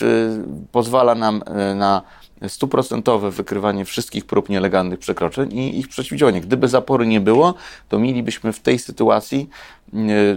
pozwala 0.72 1.16
nam 1.16 1.44
na 1.76 2.02
stuprocentowe 2.48 3.32
wykrywanie 3.32 3.86
wszystkich 3.86 4.26
prób 4.26 4.50
nielegalnych 4.50 5.00
przekroczeń 5.00 5.54
i 5.54 5.80
ich 5.80 5.88
przeciwdziałanie. 5.88 6.42
Gdyby 6.42 6.68
zapory 6.68 7.08
nie 7.08 7.22
było, 7.22 7.54
to 7.90 8.00
mielibyśmy 8.00 8.54
w 8.54 8.60
tej 8.60 8.80
sytuacji 8.80 9.50
e, 9.50 9.75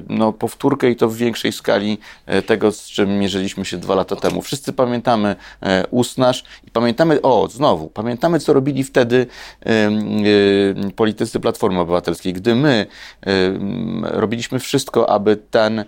no, 0.08 0.32
powtórkę 0.32 0.90
i 0.90 0.96
to 0.96 1.08
w 1.08 1.16
większej 1.16 1.52
skali 1.52 1.98
e, 2.26 2.42
tego, 2.42 2.72
z 2.72 2.84
czym 2.84 3.18
mierzyliśmy 3.18 3.64
się 3.64 3.76
dwa 3.76 3.94
lata 3.94 4.16
temu. 4.16 4.42
Wszyscy 4.42 4.72
pamiętamy 4.72 5.36
e, 5.62 5.84
usnaż 5.90 6.44
i 6.66 6.70
pamiętamy, 6.70 7.22
o, 7.22 7.48
znowu, 7.48 7.88
pamiętamy, 7.88 8.40
co 8.40 8.52
robili 8.52 8.84
wtedy 8.84 9.26
politycy 10.96 11.40
Platformy 11.40 11.80
Obywatelskiej. 11.80 12.32
Gdy 12.32 12.54
my 12.54 12.86
robiliśmy 14.02 14.58
wszystko, 14.58 15.10
aby 15.10 15.36
ten, 15.36 15.84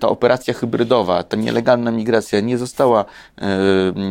ta 0.00 0.08
operacja 0.08 0.54
hybrydowa, 0.54 1.22
ta 1.22 1.36
nielegalna 1.36 1.90
migracja 1.90 2.40
nie 2.40 2.58
została 2.58 3.04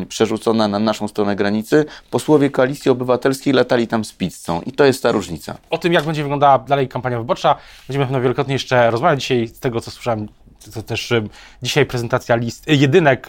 przerzucona 0.07 0.67
na 0.67 0.79
naszą 0.79 1.07
stronę 1.07 1.35
granicy, 1.35 1.85
posłowie 2.11 2.49
Koalicji 2.49 2.91
Obywatelskiej 2.91 3.53
latali 3.53 3.87
tam 3.87 4.05
z 4.05 4.13
pizzą. 4.13 4.61
I 4.61 4.71
to 4.71 4.85
jest 4.85 5.03
ta 5.03 5.11
różnica. 5.11 5.57
O 5.69 5.77
tym, 5.77 5.93
jak 5.93 6.05
będzie 6.05 6.23
wyglądała 6.23 6.59
dalej 6.59 6.87
kampania 6.87 7.17
wyborcza, 7.17 7.55
będziemy 7.87 8.05
pewno 8.05 8.21
wielokrotnie 8.21 8.53
jeszcze 8.53 8.80
rozmawiać. 8.89 9.19
Dzisiaj, 9.19 9.47
z 9.47 9.59
tego 9.59 9.81
co 9.81 9.91
słyszałem, 9.91 10.27
to 10.73 10.83
też 10.83 11.13
dzisiaj 11.61 11.85
prezentacja 11.85 12.35
list 12.35 12.67
jedynek 12.67 13.27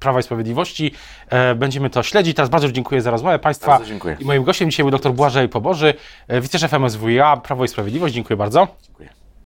Prawa 0.00 0.20
i 0.20 0.22
Sprawiedliwości. 0.22 0.92
E, 1.28 1.54
będziemy 1.54 1.90
to 1.90 2.02
śledzić. 2.02 2.36
Teraz 2.36 2.50
bardzo 2.50 2.72
dziękuję 2.72 3.02
za 3.02 3.10
rozmowę 3.10 3.38
Państwa. 3.38 3.66
Bardzo 3.66 3.86
dziękuję. 3.86 4.16
I 4.20 4.24
moim 4.24 4.44
gościem 4.44 4.70
dzisiaj 4.70 4.84
był 4.84 4.90
dr 4.90 5.12
Błażej 5.12 5.48
Poboży, 5.48 5.94
e, 6.28 6.40
wiceszef 6.40 6.72
MSWiA, 6.72 7.36
Prawo 7.36 7.64
i 7.64 7.68
Sprawiedliwość. 7.68 8.14
Dziękuję 8.14 8.36
bardzo. 8.36 8.68
Dziękuję. 8.82 9.23